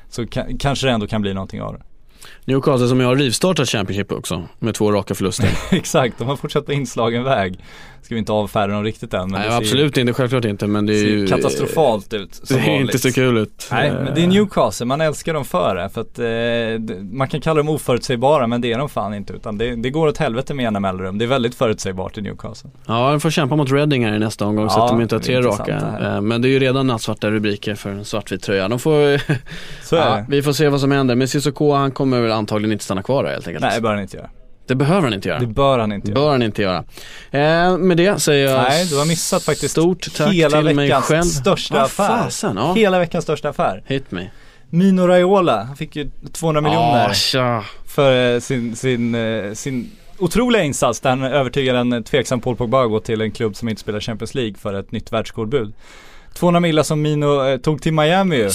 [0.09, 1.81] Så kan, kanske det ändå kan bli någonting av det
[2.45, 5.49] Newcastle som jag har rivstartat Championship också, med två raka förluster.
[5.71, 7.59] Exakt, de har fortsatt på inslagen väg
[8.01, 10.67] Ska vi inte avfärda dem riktigt än men Nej det ser, absolut inte, självklart inte
[10.67, 12.81] men det det är ser ju katastrofalt ut Det som är vanligt.
[12.81, 13.67] inte så kul ut.
[13.71, 15.89] Nej men det är Newcastle, man älskar dem för det.
[15.89, 19.33] För att eh, man kan kalla dem oförutsägbara men det är de fan inte.
[19.33, 21.17] Utan det, det går åt helvete med jämna mellanrum.
[21.17, 22.69] Det är väldigt förutsägbart i Newcastle.
[22.87, 25.15] Ja, de får kämpa mot Reading här i nästa omgång så Ja, att de inte
[25.15, 25.65] har det tre raka.
[25.99, 26.05] det.
[26.07, 28.67] Eh, Men det är ju redan nattsvarta rubriker för en svartvit tröja.
[28.67, 29.17] De får,
[29.85, 30.25] Så ja, det.
[30.29, 31.15] vi får se vad som händer.
[31.15, 33.61] Men Cissoko han kommer väl antagligen inte stanna kvar där helt enkelt.
[33.65, 34.29] Nej det bör han inte göra.
[34.71, 35.39] Det behöver han inte göra.
[35.39, 36.19] Det bör han inte göra.
[36.21, 36.83] bör han inte göra.
[37.31, 40.91] Eh, med det säger jag Nej du har missat faktiskt stort tack hela till mig
[40.91, 41.23] själv.
[41.23, 42.07] största Vad affär.
[42.07, 42.73] fasen, ja.
[42.73, 43.83] Hela veckans största affär.
[43.85, 44.27] Hit me.
[44.69, 47.63] Mino Raiola, han fick ju 200 miljoner Ah, tja.
[47.85, 52.83] för eh, sin, sin, eh, sin otroliga insats där han övertygade en tveksam Paul Pogba
[52.83, 55.73] att gå till en klubb som inte spelar Champions League för ett nytt världsrekordbud.
[56.33, 58.49] 200 millar som Mino eh, tog till Miami ju.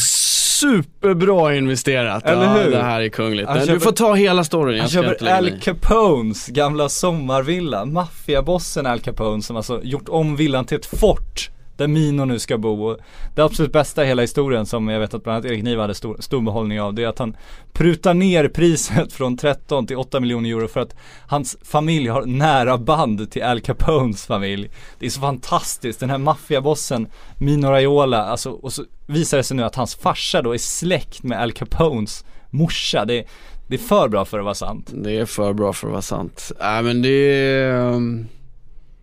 [0.61, 2.25] Superbra investerat.
[2.25, 2.71] Eller ja, hur?
[2.71, 3.49] Det här är kungligt.
[3.49, 4.81] Han köper- du får ta hela storyn.
[4.81, 5.61] Han köper Al.
[5.61, 11.89] Capones gamla sommarvilla, maffiabossen Al Capone som alltså gjort om villan till ett fort där
[11.89, 12.99] Mino nu ska bo och
[13.35, 15.95] det absolut bästa i hela historien som jag vet att bland annat Erik Niva hade
[15.95, 17.37] stor, stor behållning av det är att han
[17.73, 20.97] prutar ner priset från 13 till 8 miljoner euro för att
[21.27, 24.71] hans familj har nära band till Al Capones familj.
[24.99, 27.09] Det är så fantastiskt, den här maffiabossen
[27.39, 31.23] Mino Raiola, alltså och så visar det sig nu att hans farsa då är släkt
[31.23, 33.05] med Al Capones morsa.
[33.05, 33.25] Det är,
[33.67, 34.91] det är för bra för att vara sant.
[34.95, 36.53] Det är för bra för att vara sant.
[36.61, 37.93] Nej men det är...
[37.93, 38.29] um,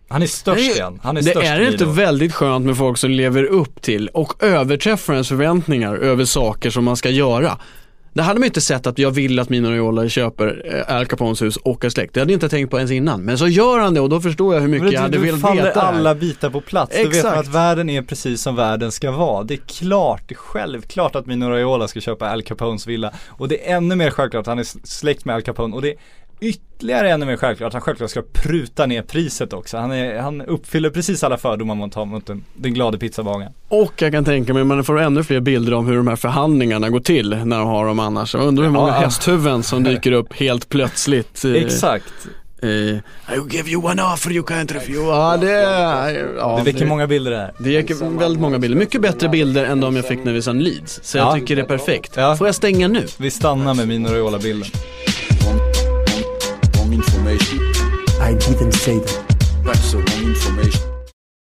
[0.08, 1.00] han är störst Det- igen.
[1.02, 1.96] Han är Det störst är inte Mino.
[1.96, 6.84] väldigt skönt med folk som lever upp till och överträffar ens förväntningar över saker som
[6.84, 7.58] man ska göra.
[8.12, 11.42] Det hade man inte sett att jag vill att Mino Raiola köper eh, Al Capones
[11.42, 12.14] hus och är släkt.
[12.14, 13.22] Det hade jag inte tänkt på ens innan.
[13.22, 15.18] Men så gör han det och då förstår jag hur mycket Men jag hade du,
[15.18, 15.80] du velat faller veta.
[15.80, 15.92] här.
[15.92, 16.92] alla bitar på plats.
[16.92, 17.36] Då vet man Exakt.
[17.48, 19.44] att världen är precis som världen ska vara.
[19.44, 23.12] Det är klart, det är självklart att Mino Raiola ska köpa Al Capones villa.
[23.28, 25.74] Och det är ännu mer självklart att han är släkt med Al Capone.
[25.76, 25.96] Och det är
[26.40, 29.76] ytterligare ännu mer självklart att han självklart ska pruta ner priset också.
[29.76, 33.52] Han, är, han uppfyller precis alla fördomar man tar mot den, den glade pizzabagaren.
[33.68, 36.90] Och jag kan tänka mig, man får ännu fler bilder om hur de här förhandlingarna
[36.90, 38.34] går till när de har dem annars.
[38.34, 38.94] Jag undrar hur många Ja.
[39.00, 41.44] hästhuvuden som dyker upp helt plötsligt.
[41.44, 42.12] Exakt.
[42.62, 44.92] I will give you one offer you can't refuse.
[45.00, 45.50] Ja, det,
[46.38, 47.52] ja, Det väcker många bilder det här.
[47.58, 48.78] Det väcker väldigt många bilder.
[48.78, 51.00] Mycket bättre bilder än de jag fick när vi sa Leeds.
[51.02, 51.34] Så jag Ja.
[51.34, 52.12] tycker det är perfekt.
[52.16, 52.36] Ja.
[52.36, 53.06] Får jag stänga nu?
[53.18, 54.70] Vi stannar med Mino Raiola-bilden.
[56.84, 57.60] Wrong, information.
[58.20, 59.46] I didn't say that.
[59.64, 60.83] That's the wrong information.